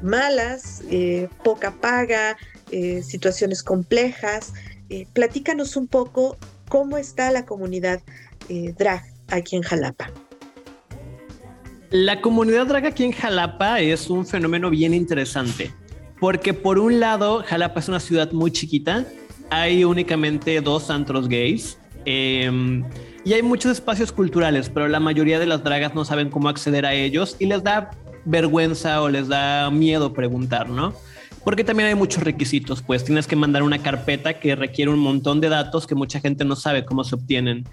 malas, 0.00 0.82
poca 1.42 1.72
paga, 1.72 2.36
situaciones 3.02 3.62
complejas. 3.62 4.52
platícanos 5.12 5.76
un 5.76 5.88
poco 5.88 6.38
cómo 6.70 6.96
está 6.96 7.30
la 7.32 7.44
comunidad 7.44 8.00
eh, 8.48 8.72
drag 8.78 9.02
aquí 9.28 9.56
en 9.56 9.62
Jalapa. 9.62 10.10
La 11.90 12.22
comunidad 12.22 12.66
drag 12.66 12.86
aquí 12.86 13.04
en 13.04 13.12
Jalapa 13.12 13.80
es 13.80 14.08
un 14.08 14.24
fenómeno 14.24 14.70
bien 14.70 14.94
interesante, 14.94 15.72
porque 16.20 16.54
por 16.54 16.78
un 16.78 17.00
lado, 17.00 17.42
Jalapa 17.44 17.80
es 17.80 17.88
una 17.88 18.00
ciudad 18.00 18.30
muy 18.32 18.52
chiquita, 18.52 19.04
hay 19.50 19.84
únicamente 19.84 20.60
dos 20.60 20.88
antros 20.90 21.28
gays. 21.28 21.76
Em, 22.06 22.84
y 23.24 23.34
hay 23.34 23.42
muchos 23.42 23.72
espacios 23.72 24.12
culturales, 24.12 24.70
pero 24.70 24.88
la 24.88 25.00
mayoría 25.00 25.38
de 25.38 25.46
las 25.46 25.62
dragas 25.62 25.94
no 25.94 26.04
saben 26.04 26.30
cómo 26.30 26.48
acceder 26.48 26.86
a 26.86 26.94
ellos 26.94 27.36
y 27.38 27.46
les 27.46 27.62
da 27.62 27.90
vergüenza 28.24 29.02
o 29.02 29.08
les 29.08 29.28
da 29.28 29.70
miedo 29.70 30.12
preguntar, 30.12 30.70
¿no? 30.70 30.94
Porque 31.44 31.64
también 31.64 31.88
hay 31.88 31.94
muchos 31.94 32.22
requisitos, 32.22 32.82
pues 32.82 33.04
tienes 33.04 33.26
que 33.26 33.36
mandar 33.36 33.62
una 33.62 33.78
carpeta 33.78 34.38
que 34.38 34.54
requiere 34.54 34.90
un 34.90 34.98
montón 34.98 35.40
de 35.40 35.48
datos 35.48 35.86
que 35.86 35.94
mucha 35.94 36.20
gente 36.20 36.44
no 36.44 36.56
sabe 36.56 36.84
cómo 36.84 37.04
se 37.04 37.14
obtienen. 37.14 37.64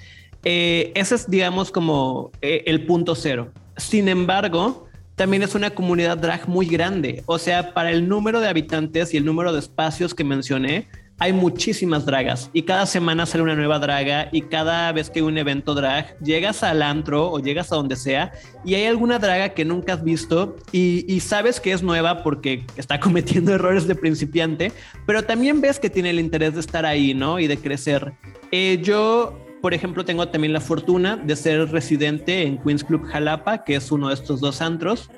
Eh, 0.44 0.92
ese 0.96 1.16
es, 1.16 1.30
digamos, 1.30 1.72
como 1.72 2.32
eh, 2.42 2.64
el 2.68 2.86
punto 2.86 3.16
cero. 3.16 3.52
Sin 3.76 4.08
embargo, 4.08 4.88
también 5.16 5.44
es 5.44 5.56
una 5.56 5.72
comunidad 5.72 6.18
drag 6.18 6.48
muy 6.48 6.68
grande. 6.68 7.24
O 7.26 7.38
sea, 7.40 7.74
para 7.74 7.92
el 7.92 8.08
número 8.08 8.40
de 8.40 8.48
habitantes 8.48 9.14
y 9.14 9.18
el 9.18 9.26
número 9.26 9.52
de 9.52 9.60
espacios 9.60 10.14
que 10.14 10.24
mencioné, 10.24 10.88
hay 11.20 11.34
muchísimas 11.34 12.06
dragas 12.06 12.50
y 12.54 12.62
cada 12.62 12.86
semana 12.86 13.26
sale 13.26 13.44
una 13.44 13.56
nueva 13.56 13.80
draga 13.80 14.30
y 14.32 14.42
cada 14.42 14.92
vez 14.92 15.10
que 15.10 15.20
hay 15.20 15.26
un 15.26 15.38
evento 15.38 15.74
drag 15.74 16.18
llegas 16.20 16.62
al 16.62 16.84
antro 16.84 17.32
o 17.32 17.40
llegas 17.40 17.72
a 17.72 17.76
donde 17.76 17.96
sea 17.96 18.32
y 18.64 18.76
hay 18.76 18.86
alguna 18.86 19.18
draga 19.18 19.50
que 19.50 19.66
nunca 19.66 19.94
has 19.94 20.04
visto 20.04 20.58
y, 20.72 21.20
sabes 21.22 21.60
que 21.60 21.74
es 21.74 21.82
nueva 21.82 22.24
porque 22.24 22.66
está 22.78 23.00
cometiendo 23.02 23.54
errores 23.54 23.88
de 23.88 23.96
principiante, 23.96 24.72
pero 25.06 25.24
también 25.24 25.60
ves 25.60 25.80
que 25.80 25.90
tiene 25.90 26.12
el 26.12 26.20
interés 26.20 26.54
de 26.54 26.60
estar 26.60 26.86
ahí, 26.86 27.14
¿no? 27.14 27.40
Y 27.40 27.48
de 27.48 27.58
crecer. 27.58 28.14
Eh, 28.52 28.80
yo, 28.82 29.38
por 29.62 29.74
ejemplo, 29.74 30.06
tengo 30.06 30.28
también 30.30 30.54
la 30.54 30.62
fortuna 30.62 31.18
de 31.18 31.36
ser 31.36 31.70
residente 31.72 32.44
en 32.44 32.60
Queens 32.60 32.84
Club 32.84 33.04
Jalapa, 33.08 33.64
que 33.64 33.76
es 33.76 33.92
uno 33.92 34.08
de 34.10 34.14
estos 34.14 34.40
dos 34.40 34.62
antros. 34.62 35.10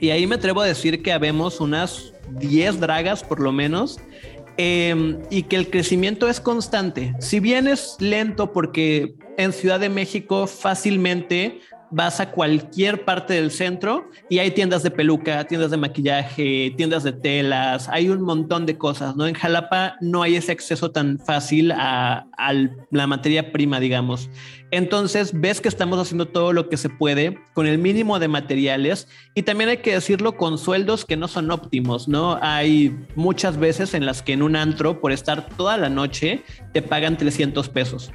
Y 0.00 0.10
ahí 0.10 0.26
me 0.26 0.34
atrevo 0.34 0.60
a 0.60 0.66
decir 0.66 1.02
que 1.02 1.12
habemos 1.12 1.60
unas 1.60 2.12
10 2.30 2.80
dragas 2.80 3.22
por 3.22 3.40
lo 3.40 3.52
menos 3.52 4.00
Em, 4.58 5.18
y 5.30 5.44
que 5.44 5.56
el 5.56 5.70
crecimiento 5.70 6.28
es 6.28 6.40
constante. 6.40 7.14
Si 7.20 7.40
bien 7.40 7.66
es 7.66 7.96
lento 8.00 8.52
porque 8.52 9.14
en 9.38 9.52
Ciudad 9.52 9.80
de 9.80 9.88
México 9.88 10.46
fácilmente 10.46 11.60
vas 11.92 12.20
a 12.20 12.30
cualquier 12.30 13.04
parte 13.04 13.34
del 13.34 13.50
centro 13.50 14.10
y 14.28 14.38
hay 14.38 14.50
tiendas 14.50 14.82
de 14.82 14.90
peluca, 14.90 15.44
tiendas 15.46 15.70
de 15.70 15.76
maquillaje, 15.76 16.72
tiendas 16.76 17.04
de 17.04 17.12
telas, 17.12 17.88
hay 17.88 18.08
un 18.08 18.22
montón 18.22 18.66
de 18.66 18.78
cosas, 18.78 19.14
¿no? 19.14 19.26
En 19.26 19.34
Jalapa 19.34 19.96
no 20.00 20.22
hay 20.22 20.36
ese 20.36 20.52
acceso 20.52 20.90
tan 20.90 21.18
fácil 21.18 21.70
a, 21.72 22.26
la 22.90 23.06
materia 23.06 23.52
prima, 23.52 23.78
digamos. 23.78 24.28
Entonces, 24.70 25.32
ves 25.38 25.60
que 25.60 25.68
estamos 25.68 25.98
haciendo 26.00 26.26
todo 26.26 26.52
lo 26.52 26.68
que 26.68 26.76
se 26.76 26.88
puede 26.88 27.38
con 27.52 27.66
el 27.66 27.78
mínimo 27.78 28.18
de 28.18 28.28
materiales 28.28 29.06
y 29.34 29.42
también 29.42 29.70
hay 29.70 29.76
que 29.76 29.92
decirlo 29.92 30.36
con 30.36 30.58
sueldos 30.58 31.04
que 31.04 31.16
no 31.16 31.28
son 31.28 31.50
óptimos, 31.50 32.08
¿no? 32.08 32.38
Hay 32.42 32.96
muchas 33.14 33.58
veces 33.58 33.94
en 33.94 34.06
las 34.06 34.22
que 34.22 34.32
en 34.32 34.42
un 34.42 34.56
antro, 34.56 35.00
por 35.00 35.12
estar 35.12 35.46
toda 35.56 35.76
la 35.76 35.88
noche, 35.88 36.42
te 36.72 36.82
pagan 36.82 37.16
300 37.16 37.68
pesos. 37.68 38.12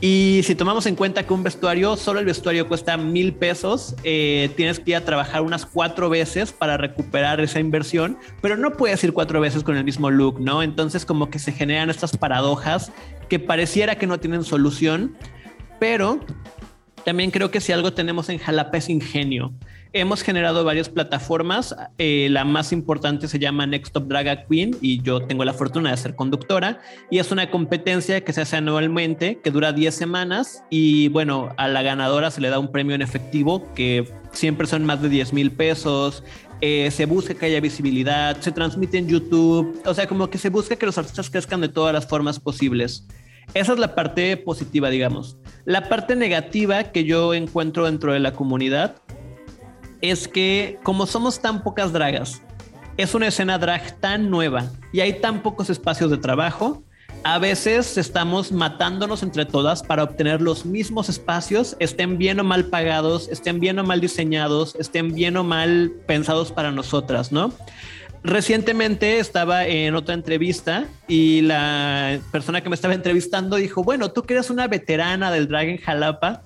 Y 0.00 0.40
si 0.44 0.54
tomamos 0.54 0.86
en 0.86 0.96
cuenta 0.96 1.24
que 1.24 1.32
un 1.32 1.42
vestuario, 1.42 1.96
solo 1.96 2.20
el 2.20 2.26
vestuario 2.26 2.68
cuesta 2.68 2.96
mil 2.96 3.32
pesos, 3.34 3.94
eh, 4.02 4.50
tienes 4.56 4.80
que 4.80 4.90
ir 4.90 4.96
a 4.96 5.04
trabajar 5.04 5.42
unas 5.42 5.64
cuatro 5.64 6.10
veces 6.10 6.52
para 6.52 6.76
recuperar 6.76 7.40
esa 7.40 7.60
inversión, 7.60 8.18
pero 8.42 8.56
no 8.56 8.72
puedes 8.72 9.02
ir 9.04 9.12
cuatro 9.12 9.40
veces 9.40 9.62
con 9.62 9.76
el 9.76 9.84
mismo 9.84 10.10
look, 10.10 10.40
¿no? 10.40 10.62
Entonces 10.62 11.06
como 11.06 11.30
que 11.30 11.38
se 11.38 11.52
generan 11.52 11.90
estas 11.90 12.16
paradojas 12.16 12.92
que 13.28 13.38
pareciera 13.38 13.96
que 13.96 14.06
no 14.06 14.18
tienen 14.18 14.44
solución, 14.44 15.16
pero 15.78 16.20
también 17.04 17.30
creo 17.30 17.50
que 17.50 17.60
si 17.60 17.72
algo 17.72 17.92
tenemos 17.92 18.28
en 18.28 18.38
Jalapa 18.38 18.78
es 18.78 18.88
ingenio. 18.88 19.52
Hemos 19.96 20.22
generado 20.22 20.64
varias 20.64 20.88
plataformas. 20.88 21.72
Eh, 21.98 22.26
la 22.28 22.44
más 22.44 22.72
importante 22.72 23.28
se 23.28 23.38
llama 23.38 23.64
Next 23.64 23.92
Top 23.92 24.08
Drag 24.08 24.48
Queen 24.48 24.76
y 24.80 25.00
yo 25.02 25.20
tengo 25.20 25.44
la 25.44 25.54
fortuna 25.54 25.92
de 25.92 25.96
ser 25.96 26.16
conductora. 26.16 26.80
Y 27.12 27.20
es 27.20 27.30
una 27.30 27.48
competencia 27.48 28.20
que 28.24 28.32
se 28.32 28.40
hace 28.40 28.56
anualmente, 28.56 29.38
que 29.38 29.52
dura 29.52 29.72
10 29.72 29.94
semanas. 29.94 30.64
Y 30.68 31.06
bueno, 31.10 31.50
a 31.58 31.68
la 31.68 31.82
ganadora 31.82 32.32
se 32.32 32.40
le 32.40 32.48
da 32.48 32.58
un 32.58 32.72
premio 32.72 32.96
en 32.96 33.02
efectivo 33.02 33.72
que 33.72 34.12
siempre 34.32 34.66
son 34.66 34.84
más 34.84 35.00
de 35.00 35.08
10 35.08 35.32
mil 35.32 35.52
pesos. 35.52 36.24
Eh, 36.60 36.90
se 36.90 37.06
busca 37.06 37.34
que 37.34 37.46
haya 37.46 37.60
visibilidad, 37.60 38.36
se 38.40 38.50
transmite 38.50 38.98
en 38.98 39.06
YouTube. 39.06 39.80
O 39.86 39.94
sea, 39.94 40.08
como 40.08 40.28
que 40.28 40.38
se 40.38 40.48
busca 40.48 40.74
que 40.74 40.86
los 40.86 40.98
artistas 40.98 41.30
crezcan 41.30 41.60
de 41.60 41.68
todas 41.68 41.94
las 41.94 42.08
formas 42.08 42.40
posibles. 42.40 43.06
Esa 43.52 43.74
es 43.74 43.78
la 43.78 43.94
parte 43.94 44.36
positiva, 44.38 44.90
digamos. 44.90 45.36
La 45.64 45.88
parte 45.88 46.16
negativa 46.16 46.82
que 46.82 47.04
yo 47.04 47.32
encuentro 47.32 47.84
dentro 47.84 48.12
de 48.12 48.18
la 48.18 48.32
comunidad 48.32 48.96
es 50.10 50.28
que 50.28 50.78
como 50.82 51.06
somos 51.06 51.40
tan 51.40 51.62
pocas 51.62 51.92
dragas, 51.92 52.42
es 52.96 53.14
una 53.14 53.28
escena 53.28 53.58
drag 53.58 53.98
tan 54.00 54.30
nueva 54.30 54.70
y 54.92 55.00
hay 55.00 55.20
tan 55.20 55.42
pocos 55.42 55.70
espacios 55.70 56.10
de 56.10 56.18
trabajo, 56.18 56.84
a 57.24 57.38
veces 57.38 57.96
estamos 57.96 58.52
matándonos 58.52 59.22
entre 59.22 59.46
todas 59.46 59.82
para 59.82 60.04
obtener 60.04 60.42
los 60.42 60.66
mismos 60.66 61.08
espacios, 61.08 61.74
estén 61.80 62.18
bien 62.18 62.38
o 62.38 62.44
mal 62.44 62.66
pagados, 62.66 63.28
estén 63.28 63.60
bien 63.60 63.78
o 63.78 63.84
mal 63.84 64.00
diseñados, 64.00 64.74
estén 64.78 65.14
bien 65.14 65.38
o 65.38 65.42
mal 65.42 65.90
pensados 66.06 66.52
para 66.52 66.70
nosotras, 66.70 67.32
¿no? 67.32 67.52
Recientemente 68.22 69.18
estaba 69.18 69.66
en 69.66 69.94
otra 69.94 70.14
entrevista 70.14 70.86
y 71.08 71.40
la 71.42 72.18
persona 72.30 72.62
que 72.62 72.68
me 72.68 72.74
estaba 72.74 72.94
entrevistando 72.94 73.56
dijo, 73.56 73.82
bueno, 73.82 74.12
tú 74.12 74.22
que 74.22 74.34
eres 74.34 74.50
una 74.50 74.66
veterana 74.66 75.30
del 75.30 75.48
drag 75.48 75.68
en 75.68 75.78
Jalapa. 75.78 76.42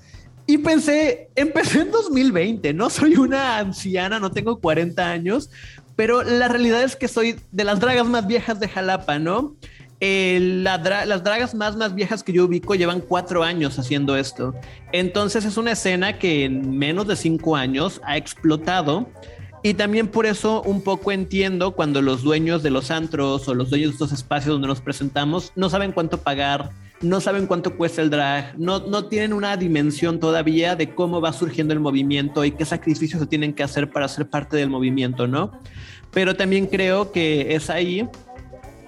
Y 0.50 0.56
pensé, 0.56 1.28
empecé 1.36 1.82
en 1.82 1.90
2020, 1.90 2.72
no 2.72 2.88
soy 2.88 3.16
una 3.16 3.58
anciana, 3.58 4.18
no 4.18 4.30
tengo 4.30 4.58
40 4.58 5.06
años, 5.06 5.50
pero 5.94 6.22
la 6.22 6.48
realidad 6.48 6.82
es 6.82 6.96
que 6.96 7.06
soy 7.06 7.38
de 7.52 7.64
las 7.64 7.80
dragas 7.80 8.06
más 8.06 8.26
viejas 8.26 8.58
de 8.58 8.66
Jalapa, 8.66 9.18
¿no? 9.18 9.56
las 10.00 11.22
dragas 11.22 11.54
más, 11.54 11.76
más 11.76 11.94
viejas 11.94 12.22
que 12.22 12.32
yo 12.32 12.46
ubico 12.46 12.74
llevan 12.74 13.02
cuatro 13.02 13.44
años 13.44 13.78
haciendo 13.78 14.16
esto. 14.16 14.54
Entonces 14.92 15.44
es 15.44 15.58
una 15.58 15.72
escena 15.72 16.18
que 16.18 16.46
en 16.46 16.78
menos 16.78 17.06
de 17.08 17.16
cinco 17.16 17.54
años 17.54 18.00
ha 18.04 18.16
explotado 18.16 19.06
y 19.62 19.74
también 19.74 20.08
por 20.08 20.24
eso 20.24 20.62
un 20.62 20.80
poco 20.80 21.12
entiendo 21.12 21.72
cuando 21.72 22.00
los 22.00 22.22
dueños 22.22 22.62
de 22.62 22.70
los 22.70 22.90
antros 22.90 23.48
o 23.48 23.54
los 23.54 23.68
dueños 23.68 23.90
de 23.90 23.92
estos 23.94 24.12
espacios 24.12 24.54
donde 24.54 24.68
nos 24.68 24.80
presentamos 24.80 25.52
no 25.56 25.68
saben 25.68 25.92
cuánto 25.92 26.18
pagar, 26.22 26.70
no 27.00 27.20
saben 27.20 27.46
cuánto 27.46 27.76
cuesta 27.76 28.02
el 28.02 28.10
drag, 28.10 28.58
no, 28.58 28.80
no 28.80 29.06
tienen 29.06 29.32
una 29.32 29.56
dimensión 29.56 30.18
todavía 30.18 30.76
de 30.76 30.94
cómo 30.94 31.20
va 31.20 31.32
surgiendo 31.32 31.72
el 31.72 31.80
movimiento 31.80 32.44
y 32.44 32.50
qué 32.50 32.64
sacrificios 32.64 33.20
se 33.20 33.26
tienen 33.26 33.54
que 33.54 33.62
hacer 33.62 33.90
para 33.90 34.08
ser 34.08 34.28
parte 34.28 34.56
del 34.56 34.70
movimiento, 34.70 35.26
¿no? 35.26 35.52
Pero 36.10 36.34
también 36.36 36.66
creo 36.66 37.12
que 37.12 37.54
es 37.54 37.70
ahí 37.70 38.08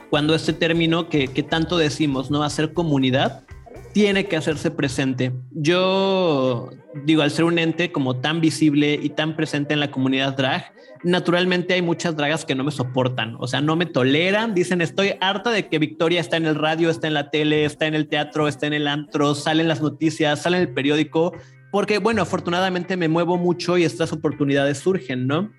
cuando 0.09 0.35
este 0.35 0.53
término 0.53 1.09
que, 1.09 1.29
que 1.29 1.43
tanto 1.43 1.79
decimos, 1.79 2.31
¿no? 2.31 2.43
Hacer 2.43 2.73
comunidad, 2.73 3.45
tiene 3.93 4.27
que 4.27 4.37
hacerse 4.37 4.71
presente. 4.71 5.33
Yo 5.53 6.71
digo, 7.05 7.23
al 7.23 7.31
ser 7.31 7.45
un 7.45 7.59
ente 7.59 7.93
como 7.93 8.17
tan 8.17 8.41
visible 8.41 8.99
y 9.01 9.11
tan 9.11 9.37
presente 9.37 9.75
en 9.75 9.81
la 9.81 9.91
comunidad 9.91 10.37
drag, 10.37 10.73
naturalmente 11.03 11.75
hay 11.75 11.83
muchas 11.83 12.17
dragas 12.17 12.45
que 12.45 12.55
no 12.55 12.65
me 12.65 12.71
soportan, 12.71 13.37
o 13.39 13.47
sea, 13.47 13.61
no 13.61 13.77
me 13.77 13.87
toleran, 13.87 14.55
dicen, 14.55 14.81
estoy 14.81 15.15
harta 15.21 15.51
de 15.51 15.69
que 15.69 15.79
Victoria 15.79 16.21
está 16.21 16.37
en 16.37 16.47
el 16.47 16.55
radio, 16.55 16.91
está 16.91 17.07
en 17.07 17.15
la 17.15 17.31
tele, 17.31 17.65
está 17.65 17.87
en 17.87 17.95
el 17.95 18.09
teatro, 18.09 18.49
está 18.49 18.67
en 18.67 18.75
el 18.75 18.87
antro, 18.87 19.35
salen 19.35 19.69
las 19.69 19.81
noticias, 19.81 20.43
sale 20.43 20.59
en 20.59 20.63
el 20.65 20.75
periódico, 20.75 21.33
porque 21.71 21.99
bueno, 21.99 22.23
afortunadamente 22.23 22.97
me 22.97 23.09
muevo 23.09 23.39
mucho 23.39 23.79
y 23.79 23.85
estas 23.85 24.13
oportunidades 24.13 24.79
surgen, 24.79 25.27
¿no? 25.27 25.51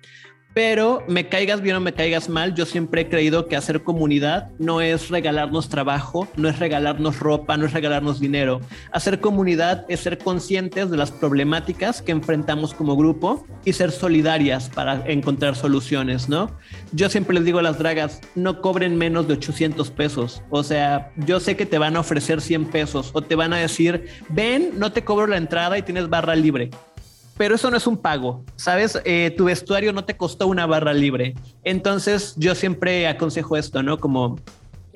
Pero 0.54 1.02
me 1.08 1.28
caigas 1.28 1.62
bien 1.62 1.76
o 1.76 1.80
me 1.80 1.94
caigas 1.94 2.28
mal, 2.28 2.54
yo 2.54 2.66
siempre 2.66 3.02
he 3.02 3.08
creído 3.08 3.46
que 3.46 3.56
hacer 3.56 3.82
comunidad 3.82 4.50
no 4.58 4.82
es 4.82 5.08
regalarnos 5.08 5.70
trabajo, 5.70 6.28
no 6.36 6.48
es 6.48 6.58
regalarnos 6.58 7.20
ropa, 7.20 7.56
no 7.56 7.64
es 7.64 7.72
regalarnos 7.72 8.20
dinero. 8.20 8.60
Hacer 8.92 9.20
comunidad 9.20 9.86
es 9.88 10.00
ser 10.00 10.18
conscientes 10.18 10.90
de 10.90 10.96
las 10.98 11.10
problemáticas 11.10 12.02
que 12.02 12.12
enfrentamos 12.12 12.74
como 12.74 12.96
grupo 12.96 13.46
y 13.64 13.72
ser 13.72 13.92
solidarias 13.92 14.68
para 14.68 15.06
encontrar 15.06 15.56
soluciones, 15.56 16.28
¿no? 16.28 16.50
Yo 16.92 17.08
siempre 17.08 17.34
les 17.34 17.44
digo 17.44 17.58
a 17.58 17.62
las 17.62 17.78
dragas, 17.78 18.20
no 18.34 18.60
cobren 18.60 18.96
menos 18.96 19.26
de 19.28 19.34
800 19.34 19.90
pesos. 19.90 20.42
O 20.50 20.62
sea, 20.62 21.12
yo 21.16 21.40
sé 21.40 21.56
que 21.56 21.64
te 21.64 21.78
van 21.78 21.96
a 21.96 22.00
ofrecer 22.00 22.42
100 22.42 22.66
pesos 22.66 23.10
o 23.14 23.22
te 23.22 23.36
van 23.36 23.54
a 23.54 23.58
decir, 23.58 24.06
ven, 24.28 24.72
no 24.76 24.92
te 24.92 25.02
cobro 25.02 25.26
la 25.26 25.38
entrada 25.38 25.78
y 25.78 25.82
tienes 25.82 26.10
barra 26.10 26.36
libre 26.36 26.70
pero 27.36 27.54
eso 27.54 27.70
no 27.70 27.76
es 27.76 27.86
un 27.86 27.96
pago, 27.96 28.44
¿sabes? 28.56 29.00
Eh, 29.04 29.34
tu 29.36 29.44
vestuario 29.44 29.92
no 29.92 30.04
te 30.04 30.16
costó 30.16 30.46
una 30.46 30.66
barra 30.66 30.92
libre. 30.92 31.34
Entonces 31.64 32.34
yo 32.36 32.54
siempre 32.54 33.06
aconsejo 33.06 33.56
esto, 33.56 33.82
¿no? 33.82 33.98
Como 33.98 34.38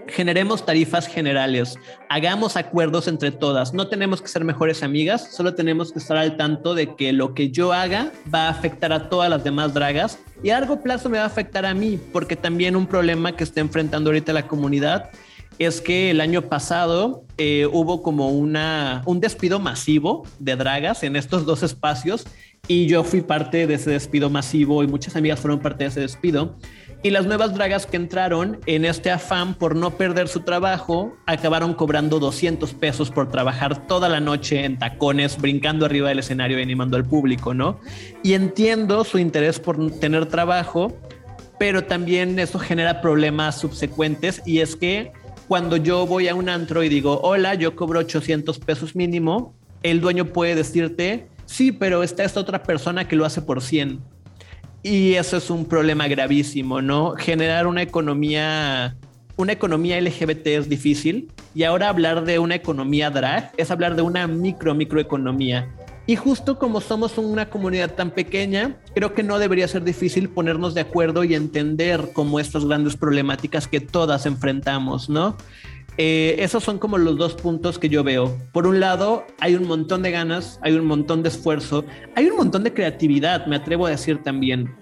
generemos 0.09 0.65
tarifas 0.65 1.07
generales, 1.07 1.79
hagamos 2.09 2.57
acuerdos 2.57 3.09
entre 3.09 3.33
todas, 3.33 3.75
no 3.75 3.89
tenemos 3.89 4.23
que 4.23 4.29
ser 4.29 4.45
mejores 4.45 4.83
amigas, 4.83 5.33
solo 5.35 5.55
tenemos 5.55 5.93
que 5.93 5.99
estar 5.99 6.17
al 6.17 6.37
tanto 6.37 6.75
de 6.75 6.95
que 6.95 7.13
lo 7.13 7.35
que 7.35 7.51
yo 7.51 7.73
haga 7.73 8.13
va 8.33 8.47
a 8.47 8.51
afectar 8.51 8.93
a 8.93 9.09
todas 9.09 9.29
las 9.29 9.43
demás 9.43 9.75
dragas 9.75 10.19
y 10.43 10.51
a 10.51 10.61
largo 10.61 10.83
plazo 10.83 11.09
me 11.09 11.19
va 11.19 11.25
a 11.25 11.29
afectar 11.29 11.67
a 11.67 11.75
mí, 11.75 11.99
porque 12.13 12.37
también 12.37 12.77
un 12.77 12.87
problema 12.87 13.35
que 13.35 13.45
está 13.45 13.61
enfrentando 13.61 14.11
ahorita 14.11 14.33
la 14.33 14.47
comunidad 14.47 15.11
es 15.59 15.81
que 15.81 16.11
el 16.11 16.21
año 16.21 16.43
pasado 16.43 17.25
eh, 17.39 17.67
hubo 17.73 18.03
como 18.03 18.31
una, 18.31 19.03
un 19.07 19.21
despido 19.21 19.59
masivo 19.59 20.27
de 20.39 20.57
dragas 20.57 21.03
en 21.03 21.17
estos 21.17 21.47
dos 21.47 21.63
espacios 21.63 22.27
y 22.69 22.87
yo 22.87 23.05
fui 23.05 23.21
parte 23.21 23.67
de 23.67 23.75
ese 23.75 23.91
despido 23.91 24.29
masivo 24.29 24.83
y 24.83 24.87
muchas 24.87 25.17
amigas 25.17 25.41
fueron 25.41 25.61
parte 25.61 25.85
de 25.85 25.91
ese 25.91 26.01
despido. 26.01 26.57
Y 27.03 27.11
las 27.11 27.27
nuevas 27.27 27.55
dragas 27.55 27.87
que 27.87 27.97
entraron 27.97 28.59
en 28.67 28.85
este 28.85 29.11
afán 29.11 29.55
por 29.55 29.77
no 29.77 29.93
perder 29.97 30.27
su 30.27 30.41
trabajo 30.41 31.15
acabaron 31.27 31.75
cobrando 31.75 32.19
200 32.19 32.75
pesos 32.75 33.11
por 33.11 33.31
trabajar 33.31 33.87
toda 33.87 34.09
la 34.09 34.19
noche 34.19 34.65
en 34.65 34.79
tacones, 34.79 35.41
brincando 35.41 35.87
arriba 35.87 36.09
del 36.09 36.19
escenario 36.19 36.59
y 36.59 36.63
animando 36.63 36.97
al 36.97 37.05
público, 37.05 37.55
¿no? 37.55 37.79
Y 38.25 38.33
entiendo 38.33 39.05
su 39.05 39.19
interés 39.19 39.61
por 39.61 39.91
tener 40.01 40.27
trabajo, 40.27 40.97
pero 41.61 41.85
también 41.85 42.39
eso 42.41 42.59
genera 42.59 43.01
problemas 43.01 43.61
subsecuentes 43.61 44.43
y 44.45 44.59
es 44.59 44.75
que 44.75 45.13
cuando 45.49 45.77
yo 45.77 46.07
voy 46.07 46.29
a 46.29 46.35
un 46.35 46.49
antro 46.49 46.83
y 46.83 46.89
digo, 46.89 47.21
hola, 47.23 47.55
yo 47.55 47.77
cobro 47.77 48.01
800 48.01 48.59
pesos 48.59 48.97
mínimo, 48.97 49.55
el 49.83 50.01
dueño 50.01 50.27
puede 50.27 50.55
decirte, 50.55 51.29
sí, 51.45 51.73
pero 51.73 52.03
está 52.03 52.25
esta 52.25 52.41
otra 52.41 52.63
persona 52.63 53.07
que 53.07 53.17
lo 53.17 53.25
hace 53.25 53.43
por 53.43 53.63
100. 53.63 54.01
Y 54.83 55.15
eso 55.15 55.37
es 55.37 55.51
un 55.51 55.65
problema 55.65 56.09
gravísimo, 56.09 56.81
¿no? 56.83 57.13
Generar 57.13 57.67
una 57.67 57.83
economía, 57.83 58.97
una 59.37 59.53
economía 59.53 60.01
LGBT 60.01 60.47
es 60.49 60.69
difícil 60.69 61.33
y 61.55 61.65
ahora 61.65 61.89
hablar 61.89 62.25
de 62.25 62.39
una 62.39 62.55
economía 62.55 63.11
drag 63.11 63.53
es 63.57 63.71
hablar 63.71 63.97
de 63.97 64.03
una 64.03 64.27
micro, 64.27 64.75
microeconomía. 64.75 65.69
Y 66.07 66.15
justo 66.15 66.59
como 66.59 66.81
somos 66.81 67.19
una 67.19 67.51
comunidad 67.51 67.95
tan 67.95 68.13
pequeña, 68.13 68.77
creo 68.95 69.13
que 69.13 69.25
no 69.25 69.41
debería 69.41 69.67
ser 69.67 69.83
difícil 69.83 70.29
ponernos 70.29 70.73
de 70.75 70.83
acuerdo 70.83 71.25
y 71.25 71.35
entender 71.35 72.11
como 72.13 72.39
estas 72.39 72.65
grandes 72.65 72.97
problemáticas 72.97 73.67
que 73.67 73.81
todas 73.81 74.25
enfrentamos, 74.25 75.09
¿no? 75.09 75.37
Eh, 75.99 76.37
esos 76.39 76.63
son 76.63 76.79
como 76.79 76.99
los 76.99 77.17
dos 77.17 77.35
puntos 77.35 77.79
que 77.79 77.89
yo 77.89 78.05
veo. 78.05 78.37
Por 78.53 78.67
un 78.67 78.79
lado, 78.81 79.25
hay 79.41 79.55
un 79.55 79.67
montón 79.67 80.03
de 80.03 80.11
ganas, 80.13 80.61
hay 80.63 80.75
un 80.75 80.87
montón 80.87 81.23
de 81.23 81.31
esfuerzo, 81.31 81.85
hay 82.15 82.27
un 82.27 82.37
montón 82.37 82.63
de 82.65 82.73
creatividad, 82.73 83.47
me 83.47 83.57
atrevo 83.57 83.87
a 83.87 83.91
decir 83.91 84.23
también. 84.23 84.75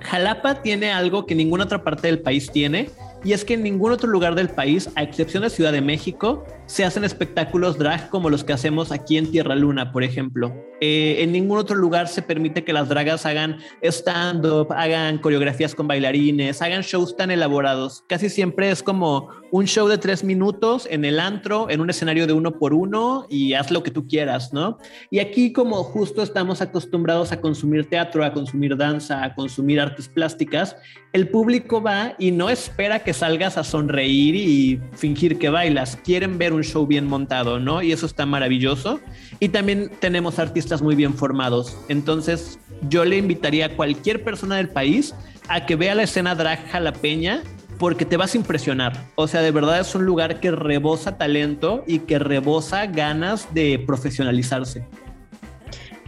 Jalapa 0.00 0.62
tiene 0.62 0.92
algo 0.92 1.26
que 1.26 1.34
ninguna 1.34 1.64
otra 1.64 1.84
parte 1.84 2.08
del 2.08 2.20
país 2.20 2.50
tiene, 2.50 2.90
y 3.24 3.32
es 3.32 3.44
que 3.44 3.54
en 3.54 3.62
ningún 3.62 3.92
otro 3.92 4.08
lugar 4.08 4.34
del 4.34 4.48
país, 4.48 4.88
a 4.94 5.02
excepción 5.02 5.42
de 5.42 5.50
Ciudad 5.50 5.72
de 5.72 5.80
México, 5.80 6.44
se 6.66 6.84
hacen 6.84 7.04
espectáculos 7.04 7.78
drag 7.78 8.10
como 8.10 8.28
los 8.30 8.44
que 8.44 8.52
hacemos 8.52 8.92
aquí 8.92 9.16
en 9.16 9.30
Tierra 9.30 9.54
Luna, 9.54 9.92
por 9.92 10.02
ejemplo. 10.02 10.54
Eh, 10.80 11.22
en 11.22 11.32
ningún 11.32 11.58
otro 11.58 11.74
lugar 11.74 12.06
se 12.06 12.20
permite 12.20 12.62
que 12.62 12.72
las 12.72 12.88
dragas 12.88 13.24
hagan 13.24 13.58
stand-up, 13.82 14.72
hagan 14.72 15.18
coreografías 15.18 15.74
con 15.74 15.88
bailarines, 15.88 16.60
hagan 16.60 16.82
shows 16.82 17.16
tan 17.16 17.30
elaborados. 17.30 18.04
Casi 18.08 18.28
siempre 18.28 18.70
es 18.70 18.82
como 18.82 19.30
un 19.52 19.66
show 19.66 19.88
de 19.88 19.96
tres 19.96 20.22
minutos 20.22 20.86
en 20.90 21.04
el 21.04 21.18
antro, 21.18 21.70
en 21.70 21.80
un 21.80 21.88
escenario 21.88 22.26
de 22.26 22.34
uno 22.34 22.58
por 22.58 22.74
uno 22.74 23.26
y 23.30 23.54
haz 23.54 23.70
lo 23.70 23.82
que 23.82 23.90
tú 23.90 24.06
quieras, 24.06 24.52
¿no? 24.52 24.76
Y 25.10 25.20
aquí 25.20 25.52
como 25.52 25.82
justo 25.82 26.22
estamos 26.22 26.60
acostumbrados 26.60 27.32
a 27.32 27.40
consumir 27.40 27.88
teatro, 27.88 28.24
a 28.24 28.32
consumir 28.32 28.76
danza, 28.76 29.24
a 29.24 29.34
consumir 29.34 29.80
artes 29.80 30.08
plásticas, 30.08 30.76
el 31.12 31.28
público 31.28 31.80
va 31.80 32.14
y 32.18 32.32
no 32.32 32.50
espera 32.50 32.98
que 32.98 33.14
salgas 33.14 33.56
a 33.56 33.64
sonreír 33.64 34.34
y 34.34 34.80
fingir 34.92 35.38
que 35.38 35.48
bailas. 35.48 35.96
Quieren 36.04 36.36
ver 36.36 36.52
un 36.56 36.64
show 36.64 36.86
bien 36.86 37.06
montado, 37.06 37.60
¿no? 37.60 37.82
Y 37.82 37.92
eso 37.92 38.06
está 38.06 38.26
maravilloso. 38.26 39.00
Y 39.38 39.50
también 39.50 39.90
tenemos 40.00 40.38
artistas 40.38 40.82
muy 40.82 40.94
bien 40.94 41.14
formados. 41.14 41.76
Entonces, 41.88 42.58
yo 42.88 43.04
le 43.04 43.16
invitaría 43.16 43.66
a 43.66 43.68
cualquier 43.70 44.24
persona 44.24 44.56
del 44.56 44.68
país 44.68 45.14
a 45.48 45.66
que 45.66 45.76
vea 45.76 45.94
la 45.94 46.02
escena 46.02 46.34
drag 46.34 46.66
jalapeña 46.68 47.42
porque 47.78 48.04
te 48.04 48.16
vas 48.16 48.34
a 48.34 48.38
impresionar. 48.38 49.06
O 49.14 49.28
sea, 49.28 49.42
de 49.42 49.50
verdad 49.50 49.80
es 49.80 49.94
un 49.94 50.04
lugar 50.04 50.40
que 50.40 50.50
rebosa 50.50 51.18
talento 51.18 51.84
y 51.86 52.00
que 52.00 52.18
rebosa 52.18 52.86
ganas 52.86 53.52
de 53.54 53.82
profesionalizarse. 53.86 54.84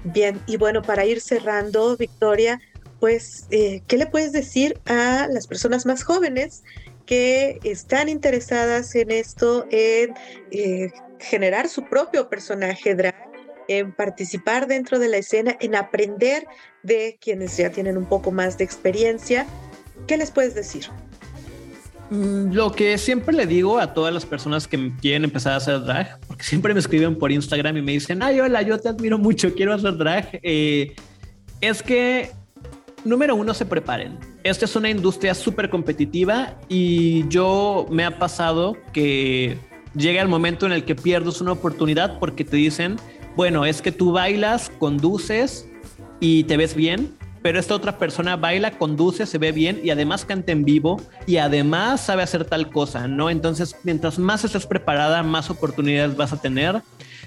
Bien, 0.05 0.41
y 0.47 0.57
bueno, 0.57 0.83
para 0.83 1.05
ir 1.05 1.21
cerrando, 1.21 1.97
Victoria, 1.97 2.61
pues, 3.01 3.47
eh, 3.51 3.83
¿qué 3.87 3.97
le 3.97 4.07
puedes 4.07 4.33
decir 4.33 4.79
a 4.87 5.29
las 5.31 5.47
personas 5.47 5.87
más 5.87 6.03
jóvenes 6.03 6.63
que 7.09 7.59
están 7.65 8.11
interesadas 8.11 8.95
en 8.95 9.11
esto, 9.11 9.67
en 9.71 10.13
eh, 10.51 10.93
generar 11.19 11.71
su 11.71 11.89
propio 11.89 12.29
personaje 12.29 12.95
drag, 12.95 13.17
en 13.67 13.93
participar 13.93 14.67
dentro 14.67 14.99
de 14.99 15.09
la 15.09 15.17
escena, 15.17 15.57
en 15.59 15.75
aprender 15.75 16.47
de 16.83 17.19
quienes 17.19 17.57
ya 17.57 17.71
tienen 17.71 17.97
un 17.97 18.05
poco 18.05 18.31
más 18.31 18.59
de 18.59 18.65
experiencia? 18.65 19.47
¿Qué 20.07 20.19
les 20.19 20.31
puedes 20.31 20.55
decir? 20.55 20.85
Mm, 22.11 22.53
lo 22.53 22.73
que 22.73 22.99
siempre 22.99 23.35
le 23.35 23.47
digo 23.47 23.79
a 23.79 23.95
todas 23.95 24.13
las 24.13 24.27
personas 24.27 24.69
que 24.69 24.93
quieren 25.01 25.25
empezar 25.25 25.55
a 25.55 25.57
hacer 25.57 25.81
drag, 25.81 26.21
porque 26.27 26.45
siempre 26.45 26.75
me 26.75 26.81
escriben 26.81 27.17
por 27.17 27.33
Instagram 27.33 27.79
y 27.79 27.83
me 27.83 27.93
dicen, 27.93 28.23
ay, 28.23 28.39
hola, 28.39 28.61
yo 28.61 28.79
te 28.79 28.91
admiro 28.91 29.17
mucho, 29.17 29.55
quiero 29.55 29.73
hacer 29.73 29.97
drag, 29.97 30.41
eh, 30.43 30.95
es 31.63 31.83
que, 31.83 32.33
número 33.03 33.35
uno, 33.35 33.55
se 33.55 33.65
preparen. 33.65 34.19
Esta 34.49 34.65
es 34.65 34.77
una 34.77 34.89
industria 34.89 35.35
súper 35.35 35.69
competitiva 35.69 36.57
y 36.71 37.29
yo 37.29 37.87
me 37.91 38.07
ha 38.07 38.19
pasado 38.19 38.79
que 38.95 39.59
llega 39.95 40.23
el 40.23 40.29
momento 40.29 40.65
en 40.65 40.73
el 40.73 40.85
que 40.85 40.95
pierdes 40.95 41.43
una 41.43 41.53
oportunidad 41.53 42.19
porque 42.19 42.47
te 42.47 42.57
dicen, 42.57 42.97
bueno, 43.37 43.67
es 43.67 43.83
que 43.83 43.93
tú 43.93 44.11
bailas, 44.11 44.73
conduces 44.79 45.69
y 46.19 46.45
te 46.45 46.57
ves 46.57 46.75
bien, 46.75 47.15
pero 47.43 47.61
esta 47.61 47.75
otra 47.75 47.99
persona 47.99 48.37
baila, 48.37 48.79
conduce, 48.79 49.27
se 49.27 49.37
ve 49.37 49.53
bien 49.53 49.83
y 49.85 49.91
además 49.91 50.25
canta 50.25 50.51
en 50.51 50.65
vivo 50.65 50.99
y 51.27 51.37
además 51.37 52.01
sabe 52.01 52.23
hacer 52.23 52.47
tal 52.47 52.71
cosa, 52.71 53.07
¿no? 53.07 53.29
Entonces, 53.29 53.77
mientras 53.85 54.19
más 54.19 54.47
estés 54.47 54.67
preparada, 54.67 55.23
más 55.23 55.51
oportunidades 55.51 56.17
vas 56.17 56.33
a 56.33 56.41
tener. 56.41 56.81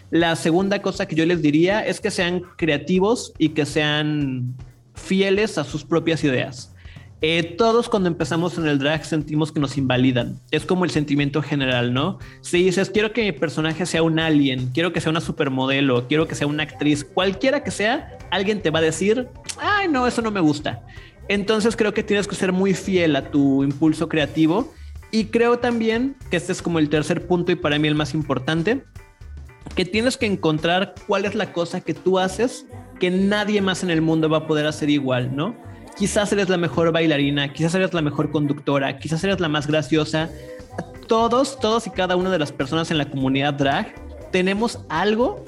La 0.10 0.36
segunda 0.36 0.82
cosa 0.82 1.06
que 1.06 1.16
yo 1.16 1.28
les 1.28 1.44
diría 1.44 1.86
es 1.86 2.02
que 2.02 2.10
sean 2.10 2.42
creativos 2.58 3.32
y 3.38 3.50
que 3.50 3.68
sean 3.68 4.56
fieles 4.96 5.60
a 5.60 5.64
sus 5.64 5.86
propias 5.86 6.24
ideas. 6.24 6.72
Eh, 7.24 7.56
todos 7.56 7.88
cuando 7.88 8.10
empezamos 8.10 8.58
en 8.58 8.66
el 8.66 8.80
drag 8.80 9.06
sentimos 9.06 9.52
que 9.52 9.60
nos 9.60 9.78
invalidan. 9.78 10.40
Es 10.50 10.66
como 10.66 10.86
el 10.86 10.90
sentimiento 10.90 11.44
general, 11.44 11.94
¿no? 11.94 12.18
Si 12.42 12.64
dices, 12.64 12.90
quiero 12.90 13.14
que 13.14 13.22
mi 13.22 13.32
personaje 13.32 13.86
sea 13.86 14.02
un 14.02 14.18
alien, 14.18 14.72
quiero 14.74 14.92
que 14.92 15.02
sea 15.02 15.12
una 15.12 15.22
supermodelo, 15.22 16.08
quiero 16.08 16.28
que 16.28 16.34
sea 16.34 16.48
una 16.48 16.64
actriz, 16.64 17.04
cualquiera 17.04 17.64
que 17.64 17.70
sea, 17.70 18.18
alguien 18.32 18.64
te 18.64 18.72
va 18.72 18.80
a 18.80 18.82
decir, 18.82 19.28
ay, 19.60 19.88
no, 19.88 20.08
eso 20.08 20.24
no 20.24 20.32
me 20.32 20.40
gusta. 20.40 20.82
Entonces 21.28 21.76
creo 21.76 21.94
que 21.94 22.02
tienes 22.02 22.28
que 22.28 22.36
ser 22.36 22.52
muy 22.52 22.74
fiel 22.74 23.16
a 23.16 23.30
tu 23.30 23.64
impulso 23.64 24.10
creativo 24.10 24.74
y 25.12 25.26
creo 25.26 25.60
también 25.60 26.16
que 26.32 26.38
este 26.38 26.52
es 26.54 26.64
como 26.64 26.80
el 26.80 26.90
tercer 26.90 27.28
punto 27.28 27.52
y 27.52 27.56
para 27.56 27.78
mí 27.78 27.88
el 27.88 27.96
más 27.96 28.16
importante, 28.16 28.84
que 29.76 29.86
tienes 29.86 30.18
que 30.18 30.26
encontrar 30.26 30.96
cuál 31.06 31.26
es 31.26 31.36
la 31.36 31.54
cosa 31.54 31.82
que 31.82 31.94
tú 31.94 32.18
haces 32.18 32.66
que 33.00 33.12
nadie 33.12 33.62
más 33.62 33.84
en 33.84 33.92
el 33.92 34.02
mundo 34.02 34.28
va 34.28 34.40
a 34.40 34.48
poder 34.48 34.66
hacer 34.66 34.90
igual, 34.90 35.36
¿no? 35.36 35.56
Quizás 35.98 36.32
eres 36.32 36.50
la 36.50 36.58
mejor 36.58 36.92
bailarina, 36.92 37.52
quizás 37.54 37.76
eres 37.76 37.94
la 37.94 38.02
mejor 38.02 38.32
conductora, 38.32 38.98
quizás 38.98 39.24
eres 39.24 39.40
la 39.40 39.50
más 39.50 39.68
graciosa. 39.68 40.30
Todos, 41.08 41.60
todos 41.60 41.88
y 41.88 41.90
cada 41.90 42.16
una 42.16 42.30
de 42.30 42.40
las 42.40 42.52
personas 42.52 42.90
en 42.92 42.98
la 42.98 43.10
comunidad 43.10 43.54
drag 43.54 43.94
tenemos 44.32 44.80
algo 44.90 45.46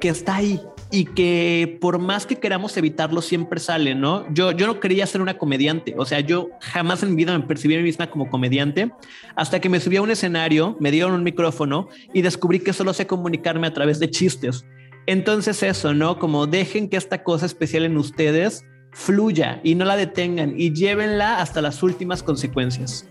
que 0.00 0.08
está 0.08 0.36
ahí 0.36 0.60
y 0.90 1.06
que 1.06 1.78
por 1.80 1.98
más 1.98 2.26
que 2.26 2.36
queramos 2.36 2.76
evitarlo 2.76 3.22
siempre 3.22 3.58
sale, 3.58 3.94
¿no? 3.94 4.26
Yo, 4.34 4.52
yo 4.52 4.66
no 4.66 4.78
quería 4.78 5.06
ser 5.06 5.22
una 5.22 5.38
comediante, 5.38 5.94
o 5.96 6.04
sea, 6.04 6.20
yo 6.20 6.50
jamás 6.60 7.02
en 7.02 7.10
mi 7.10 7.16
vida 7.16 7.36
me 7.36 7.44
percibí 7.46 7.74
a 7.74 7.78
mí 7.78 7.84
misma 7.84 8.10
como 8.10 8.28
comediante 8.28 8.92
hasta 9.34 9.58
que 9.58 9.70
me 9.70 9.80
subí 9.80 9.96
a 9.96 10.02
un 10.02 10.10
escenario, 10.10 10.76
me 10.80 10.90
dieron 10.90 11.12
un 11.12 11.22
micrófono 11.22 11.88
y 12.12 12.20
descubrí 12.20 12.60
que 12.60 12.74
solo 12.74 12.92
sé 12.92 13.06
comunicarme 13.06 13.66
a 13.66 13.72
través 13.72 13.98
de 13.98 14.10
chistes. 14.10 14.66
Entonces 15.06 15.62
eso, 15.62 15.94
¿no? 15.94 16.18
Como 16.18 16.46
dejen 16.46 16.90
que 16.90 16.98
esta 16.98 17.24
cosa 17.24 17.46
especial 17.46 17.84
en 17.84 17.96
ustedes 17.96 18.64
fluya 18.92 19.60
y 19.64 19.74
no 19.74 19.84
la 19.84 19.96
detengan 19.96 20.54
y 20.58 20.72
llévenla 20.72 21.40
hasta 21.40 21.60
las 21.60 21.82
últimas 21.82 22.22
consecuencias. 22.22 23.06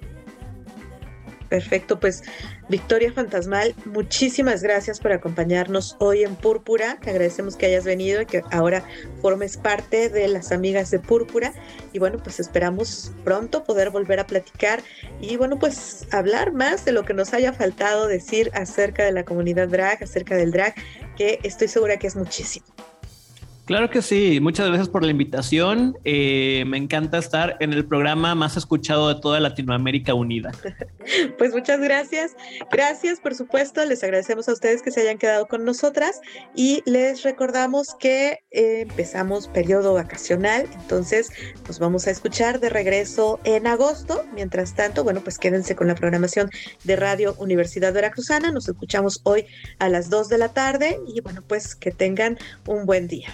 Perfecto, 1.52 2.00
pues 2.00 2.24
Victoria 2.70 3.12
Fantasmal, 3.12 3.76
muchísimas 3.84 4.64
gracias 4.64 5.02
por 5.02 5.12
acompañarnos 5.12 5.98
hoy 6.00 6.24
en 6.24 6.38
Púrpura. 6.38 6.98
Te 7.02 7.10
agradecemos 7.10 7.58
que 7.58 7.66
hayas 7.66 7.84
venido 7.84 8.22
y 8.22 8.26
que 8.26 8.42
ahora 8.52 8.86
formes 9.22 9.58
parte 9.58 10.08
de 10.08 10.30
las 10.30 10.54
amigas 10.54 10.92
de 10.92 11.00
Púrpura. 11.00 11.52
Y 11.92 12.00
bueno, 12.00 12.20
pues 12.24 12.40
esperamos 12.40 13.12
pronto 13.26 13.66
poder 13.66 13.90
volver 13.90 14.22
a 14.22 14.28
platicar 14.28 14.82
y 15.20 15.36
bueno, 15.36 15.60
pues 15.60 16.08
hablar 16.12 16.54
más 16.54 16.86
de 16.86 16.94
lo 16.94 17.04
que 17.04 17.14
nos 17.14 17.34
haya 17.34 17.52
faltado 17.52 18.08
decir 18.08 18.50
acerca 18.54 19.04
de 19.04 19.12
la 19.12 19.26
comunidad 19.26 19.68
drag, 19.68 20.02
acerca 20.02 20.38
del 20.38 20.52
drag, 20.52 20.74
que 21.18 21.40
estoy 21.44 21.68
segura 21.68 21.98
que 21.98 22.08
es 22.08 22.16
muchísimo. 22.16 22.66
Claro 23.72 23.90
que 23.90 24.02
sí, 24.02 24.42
muchas 24.42 24.68
gracias 24.68 24.90
por 24.90 25.02
la 25.02 25.12
invitación. 25.12 25.98
Eh, 26.04 26.66
me 26.68 26.76
encanta 26.76 27.18
estar 27.18 27.56
en 27.62 27.72
el 27.72 27.86
programa 27.86 28.36
más 28.36 28.58
escuchado 28.58 29.08
de 29.08 29.22
toda 29.22 29.40
Latinoamérica 29.40 30.14
Unida. 30.14 30.52
Pues 31.38 31.54
muchas 31.54 31.80
gracias. 31.80 32.36
Gracias, 32.72 33.20
por 33.20 33.34
supuesto. 33.34 33.84
Les 33.86 34.04
agradecemos 34.04 34.48
a 34.48 34.54
ustedes 34.54 34.82
que 34.82 34.92
se 34.92 35.02
hayan 35.02 35.18
quedado 35.18 35.48
con 35.48 35.66
nosotras 35.66 36.22
y 36.54 36.84
les 36.86 37.24
recordamos 37.24 37.96
que 37.96 38.44
eh, 38.52 38.82
empezamos 38.82 39.48
periodo 39.48 39.96
vacacional, 39.96 40.68
entonces 40.74 41.32
nos 41.68 41.80
vamos 41.80 42.06
a 42.06 42.12
escuchar 42.12 42.60
de 42.60 42.70
regreso 42.70 43.40
en 43.46 43.66
agosto. 43.68 44.26
Mientras 44.34 44.76
tanto, 44.76 45.04
bueno, 45.04 45.22
pues 45.22 45.40
quédense 45.40 45.76
con 45.76 45.88
la 45.88 45.96
programación 45.96 46.52
de 46.84 46.96
Radio 46.98 47.36
Universidad 47.40 47.94
Veracruzana. 47.94 48.52
Nos 48.52 48.68
escuchamos 48.68 49.22
hoy 49.24 49.46
a 49.80 49.90
las 49.90 50.10
2 50.10 50.30
de 50.30 50.38
la 50.38 50.50
tarde 50.50 51.00
y 51.08 51.22
bueno, 51.22 51.42
pues 51.48 51.74
que 51.76 51.92
tengan 51.92 52.38
un 52.68 52.86
buen 52.86 53.08
día. 53.08 53.34